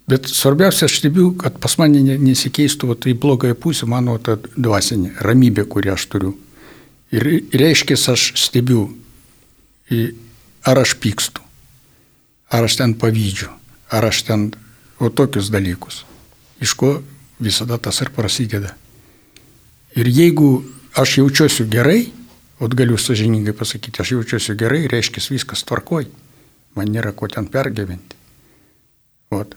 Bet 0.09 0.29
svarbiausia, 0.29 0.85
aš 0.85 0.99
stebiu, 1.01 1.31
kad 1.41 1.57
pas 1.63 1.79
mane 1.81 2.03
nesikeistų 2.21 2.91
va, 2.91 2.97
tai 3.01 3.15
blogąją 3.17 3.57
pusę 3.57 3.89
mano 3.89 4.19
ta 4.21 4.37
dvasinė 4.37 5.15
ramybė, 5.25 5.65
kurią 5.65 5.95
aš 5.97 6.05
turiu. 6.13 6.35
Ir 7.15 7.25
reiškia, 7.55 7.97
aš 8.13 8.35
stebiu, 8.37 8.91
ar 10.65 10.81
aš 10.83 10.97
pykstu, 11.01 11.41
ar 12.53 12.69
aš 12.69 12.77
ten 12.81 12.93
pavydžiu, 13.01 13.49
ar 13.89 14.11
aš 14.11 14.25
ten, 14.29 14.51
o 15.01 15.09
tokius 15.09 15.49
dalykus, 15.53 16.03
iš 16.61 16.77
ko 16.77 16.99
visada 17.41 17.79
tas 17.81 18.03
ir 18.05 18.13
prasideda. 18.13 18.75
Ir 19.97 20.11
jeigu 20.11 20.65
aš 21.01 21.19
jaučiuosi 21.23 21.65
gerai, 21.71 22.11
O 22.65 22.69
galiu 22.69 22.97
sažiningai 22.97 23.53
pasakyti, 23.53 24.01
aš 24.01 24.15
jaučiuosi 24.15 24.55
gerai, 24.57 24.87
reiškia 24.89 25.21
viskas 25.29 25.67
tvarkoj, 25.69 26.07
man 26.79 26.89
nėra 26.89 27.13
ko 27.13 27.29
ten 27.29 27.45
pergyventi. 27.53 28.17
Ot. 29.37 29.53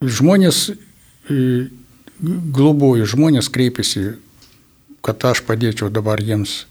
Žmonės, 0.00 0.70
globoju, 2.56 3.08
žmonės 3.10 3.50
kreipiasi, 3.52 4.14
kad 5.04 5.28
aš 5.28 5.44
padėčiau 5.44 5.90
dabar 5.92 6.22
jiems 6.24 6.62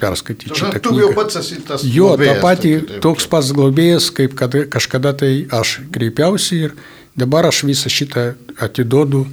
perskaityti 0.00 0.56
šitą 0.56 0.80
knygą. 0.80 0.88
Tu 0.88 1.00
jau 1.02 1.12
pats 1.18 1.40
esi 1.42 1.60
tas. 1.68 1.84
Jo, 1.84 2.14
tą 2.16 2.34
patį, 2.40 2.72
taip, 2.72 2.88
taip. 2.94 3.04
toks 3.04 3.28
pats 3.30 3.52
globėjas, 3.56 4.08
kaip 4.16 4.32
kad, 4.38 4.56
kažkada 4.72 5.12
tai 5.20 5.32
aš 5.52 5.76
kreipiausi 5.92 6.62
ir 6.68 6.76
dabar 7.20 7.50
aš 7.52 7.66
visą 7.68 7.92
šitą 7.92 8.30
atiduodu 8.64 9.26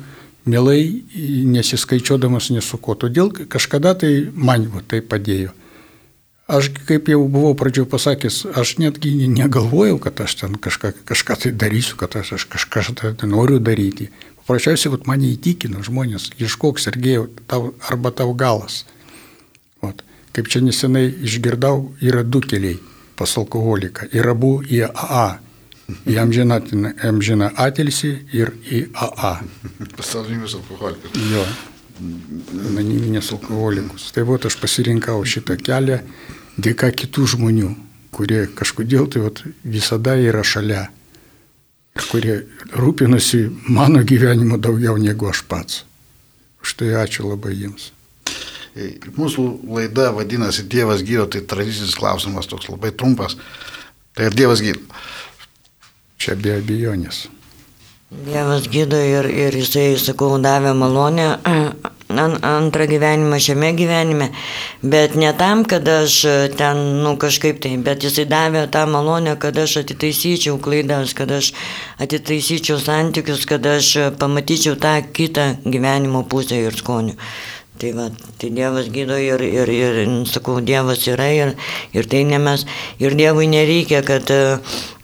mielai 0.45 1.03
nesiskaičiuodamas 1.55 2.51
nesu 2.55 2.79
ko. 2.81 2.95
Todėl 2.95 3.31
kažkada 3.31 3.93
tai 3.97 4.29
man 4.33 4.67
va, 4.73 4.83
tai 4.87 5.01
padėjo. 5.01 5.53
Aš, 6.51 6.67
kaip 6.87 7.07
jau 7.07 7.21
buvau 7.31 7.53
pradžioje 7.55 7.87
pasakęs, 7.87 8.37
aš 8.59 8.73
netgi 8.81 9.13
negalvojau, 9.31 10.01
kad 10.03 10.19
aš 10.19 10.35
ten 10.41 10.57
kažką, 10.59 10.91
kažką 11.07 11.37
tai 11.45 11.51
darysiu, 11.55 11.95
kad 11.99 12.17
aš, 12.19 12.33
aš 12.35 12.47
kažką 12.49 12.97
tai 12.99 13.29
noriu 13.29 13.61
daryti. 13.63 14.09
Paprasčiausiai 14.41 14.91
vat, 14.91 15.05
mane 15.07 15.29
įtikino 15.31 15.83
žmonės, 15.85 16.31
ieškok 16.41 16.81
Sergėjau, 16.81 17.29
tau, 17.47 17.71
arba 17.87 18.11
tau 18.11 18.33
galas. 18.35 18.83
Vat. 19.83 20.03
Kaip 20.35 20.47
čia 20.51 20.61
nesenai 20.63 21.09
išgirdau, 21.27 21.91
yra 22.03 22.23
du 22.23 22.39
keliai 22.43 22.79
pas 23.19 23.31
alkoholiką. 23.37 24.09
Ir 24.15 24.27
abu 24.31 24.57
į 24.63 24.85
AA 24.87 25.39
į 26.09 26.17
amžiną, 26.21 26.59
amžiną 27.07 27.51
atilsį 27.59 28.11
ir 28.37 28.53
į 28.65 28.81
AA. 28.93 29.33
Pasaulinius 29.97 30.55
alkoholikus. 30.59 31.15
Jo, 31.31 31.45
anoniminės 32.01 33.31
alkoholikus. 33.35 34.09
Tai 34.15 34.25
buvo 34.27 34.39
aš 34.49 34.57
pasirinkau 34.61 35.21
šitą 35.27 35.57
kelią 35.61 36.01
dėka 36.61 36.91
kitų 37.03 37.27
žmonių, 37.35 37.69
kurie 38.15 38.45
kažkodėl 38.57 39.07
tai 39.11 39.23
vat, 39.25 39.43
visada 39.63 40.17
yra 40.19 40.43
šalia. 40.43 40.87
Ir 41.91 42.05
kurie 42.07 42.35
rūpinosi 42.71 43.47
mano 43.67 44.03
gyvenimu 44.07 44.59
daugiau 44.61 44.95
negu 44.99 45.27
aš 45.27 45.43
pats. 45.47 45.83
Už 46.63 46.77
tai 46.79 46.93
ačiū 46.95 47.27
labai 47.27 47.55
jiems. 47.57 47.91
Mūsų 49.17 49.43
laida 49.67 50.11
vadinasi 50.15 50.63
Dievas 50.71 51.01
gydo, 51.03 51.25
tai 51.27 51.41
tradicinis 51.43 51.97
klausimas 51.99 52.47
toks 52.47 52.69
labai 52.71 52.93
trumpas. 52.95 53.35
Tai 54.15 54.29
ar 54.29 54.35
Dievas 54.35 54.63
gydo? 54.63 54.79
Čia 56.21 56.35
be 56.37 56.51
abejonės. 56.59 57.23
Dievas 58.11 58.67
gydo 58.69 58.99
ir, 58.99 59.25
ir 59.25 59.55
jisai, 59.55 59.95
sakau, 59.97 60.35
davė 60.43 60.73
malonę 60.77 61.29
antrą 62.51 62.85
gyvenimą 62.91 63.39
šiame 63.41 63.71
gyvenime, 63.73 64.27
bet 64.83 65.15
ne 65.17 65.31
tam, 65.39 65.63
kad 65.65 65.87
aš 65.87 66.17
ten, 66.59 66.81
nu 67.01 67.15
kažkaip 67.17 67.63
tai, 67.63 67.71
bet 67.81 68.05
jisai 68.05 68.27
davė 68.29 68.67
tą 68.69 68.83
malonę, 68.91 69.33
kad 69.41 69.57
aš 69.63 69.79
atitaisyčiau 69.81 70.59
klaidas, 70.61 71.15
kad 71.17 71.31
aš 71.39 71.53
atitaisyčiau 72.03 72.77
santykius, 72.83 73.47
kad 73.49 73.65
aš 73.65 73.89
pamatyčiau 74.21 74.75
tą 74.75 74.99
kitą 75.15 75.47
gyvenimo 75.65 76.21
pusę 76.29 76.61
ir 76.67 76.77
skonių. 76.77 77.17
Tai 77.79 77.91
va, 77.97 78.09
tai 78.37 78.51
Dievas 78.53 78.89
gydo 78.93 79.15
ir, 79.17 79.41
ir, 79.41 79.69
ir, 79.71 79.99
sakau, 80.29 80.59
Dievas 80.61 81.05
yra 81.09 81.29
ir, 81.33 81.53
ir 81.95 82.09
tai 82.11 82.23
ne 82.27 82.37
mes. 82.41 82.65
Ir 83.01 83.15
Dievui 83.17 83.47
nereikia, 83.49 84.03
kad, 84.05 84.29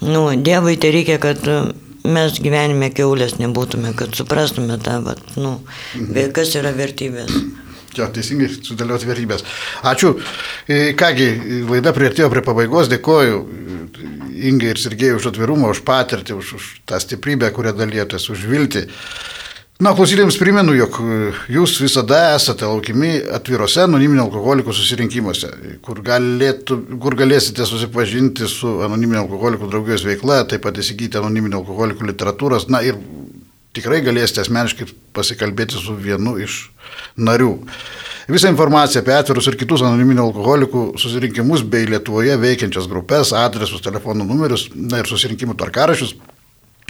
nu, 0.03 0.23
Dievui 0.43 0.75
tai 0.81 0.91
reikia, 0.93 1.17
kad 1.23 1.47
mes 2.07 2.41
gyvenime 2.43 2.91
keulės 2.95 3.37
nebūtume, 3.39 3.93
kad 3.97 4.13
suprastume 4.15 4.77
tą, 4.83 4.99
va, 5.05 5.15
nu, 5.39 5.57
mhm. 5.95 6.35
kas 6.35 6.53
yra 6.59 6.75
vertybės. 6.75 7.33
Jo, 7.97 8.05
teisingai 8.13 8.51
sudėlioti 8.53 9.07
vertybės. 9.09 9.41
Ačiū. 9.87 10.11
E, 10.69 10.91
kągi, 10.97 11.29
laida 11.65 11.93
prieartėjo 11.95 12.29
prie 12.29 12.43
pabaigos. 12.45 12.91
Dėkoju 12.91 13.39
Ingai 14.37 14.69
ir 14.75 14.77
Sergėjui 14.77 15.17
už 15.17 15.31
atvirumą, 15.31 15.71
už 15.73 15.81
patirtį, 15.87 16.35
už, 16.37 16.51
už 16.59 16.67
tą 16.85 16.99
stiprybę, 17.01 17.49
kurią 17.55 17.73
dalyjotės, 17.79 18.27
už 18.29 18.45
viltį. 18.51 18.83
Na, 19.77 19.91
klausytėms 19.93 20.39
primenu, 20.41 20.73
jog 20.73 20.95
e, 21.03 21.17
jūs 21.53 21.75
visada 21.77 22.31
esate 22.33 22.65
laukimi 22.65 23.11
atvirose 23.35 23.83
anoniminio 23.83 24.23
alkoholikų 24.23 24.73
susirinkimuose, 24.73 25.51
kur, 25.85 26.01
galėtų, 26.05 26.79
kur 27.03 27.13
galėsite 27.19 27.67
susipažinti 27.69 28.49
su 28.49 28.79
anoniminio 28.87 29.21
alkoholikų 29.27 29.69
draugijos 29.69 30.07
veikla, 30.07 30.39
taip 30.49 30.65
pat 30.65 30.81
įsigyti 30.81 31.21
anoniminio 31.21 31.61
alkoholikų 31.61 32.09
literatūros, 32.09 32.65
na 32.73 32.81
ir 32.87 32.97
tikrai 33.77 34.01
galėsite 34.01 34.41
asmeniškai 34.47 34.89
pasikalbėti 35.13 35.77
su 35.77 35.93
vienu 35.93 36.39
iš 36.41 36.57
narių. 37.21 37.53
Visą 38.33 38.49
informaciją 38.49 39.05
apie 39.05 39.13
atvirus 39.13 39.51
ir 39.51 39.61
kitus 39.61 39.85
anoniminio 39.85 40.25
alkoholikų 40.31 40.87
susirinkimus 40.97 41.61
bei 41.69 41.85
Lietuvoje 41.85 42.33
veikiančias 42.41 42.89
grupės, 42.89 43.29
adresus, 43.45 43.85
telefonų 43.85 44.25
numerius 44.25 44.71
na, 44.73 45.03
ir 45.03 45.13
susirinkimų 45.13 45.53
tvarkarašius 45.61 46.17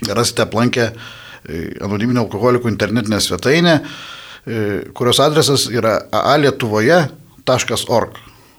rasite 0.07 0.47
aplankę 0.47 0.93
anoniminio 1.81 2.21
alkoholikų 2.25 2.67
internetinę 2.71 3.21
svetainę, 3.23 3.73
e, 3.79 3.81
kurios 4.93 5.19
adresas 5.23 5.61
yra 5.71 6.01
aalietuvoje.org. 6.11 8.11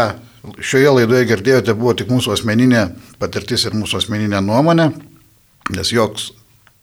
šioje 0.61 0.91
laidoje 0.99 1.29
girdėjote, 1.29 1.73
buvo 1.77 1.95
tik 1.97 2.11
mūsų 2.13 2.35
asmeninė 2.35 2.89
patirtis 3.21 3.65
ir 3.65 3.77
mūsų 3.77 4.03
asmeninė 4.03 4.43
nuomonė, 4.45 4.91
nes 5.75 5.93
joks 5.93 6.31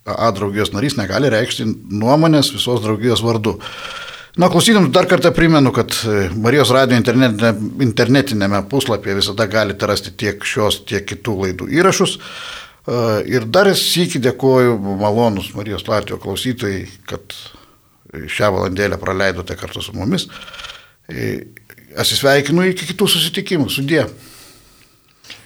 A 0.06 0.30
draugijos 0.30 0.70
narys 0.70 0.94
negali 0.94 1.26
reikšti 1.32 1.64
nuomonės 1.98 2.52
visos 2.54 2.78
draugijos 2.84 3.24
vardu. 3.26 3.56
Na, 4.38 4.46
klausytams 4.52 4.92
dar 4.94 5.08
kartą 5.10 5.32
primenu, 5.34 5.72
kad 5.74 5.96
e, 6.06 6.28
Marijos 6.38 6.70
radio 6.70 6.98
internetinėme, 7.00 7.80
internetinėme 7.82 8.60
puslapyje 8.70 9.16
visada 9.18 9.48
galite 9.50 9.88
rasti 9.90 10.12
tiek 10.14 10.44
šios, 10.46 10.84
tiek 10.86 11.02
kitų 11.08 11.34
laidų 11.40 11.68
įrašus. 11.80 12.14
E, 12.20 13.00
ir 13.32 13.48
dar 13.50 13.72
sėki 13.74 14.20
dėkoju 14.22 14.76
malonus 15.00 15.50
Marijos 15.58 15.88
Latvijo 15.90 16.20
klausytojai, 16.22 16.84
kad 17.10 17.34
šią 18.14 18.52
valandėlę 18.54 19.00
praleidote 19.02 19.58
kartu 19.58 19.82
su 19.82 19.96
mumis. 19.96 20.28
Atsisveikinu 21.96 22.66
iki 22.70 22.88
kitų 22.92 23.08
susitikimų. 23.08 23.70
Sudė. 23.72 24.04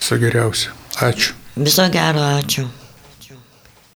Viso 0.01 0.18
geriausio. 0.20 0.74
Ačiū. 1.07 1.34
Viso 1.61 1.86
gero, 1.92 2.22
ačiū. 2.40 2.66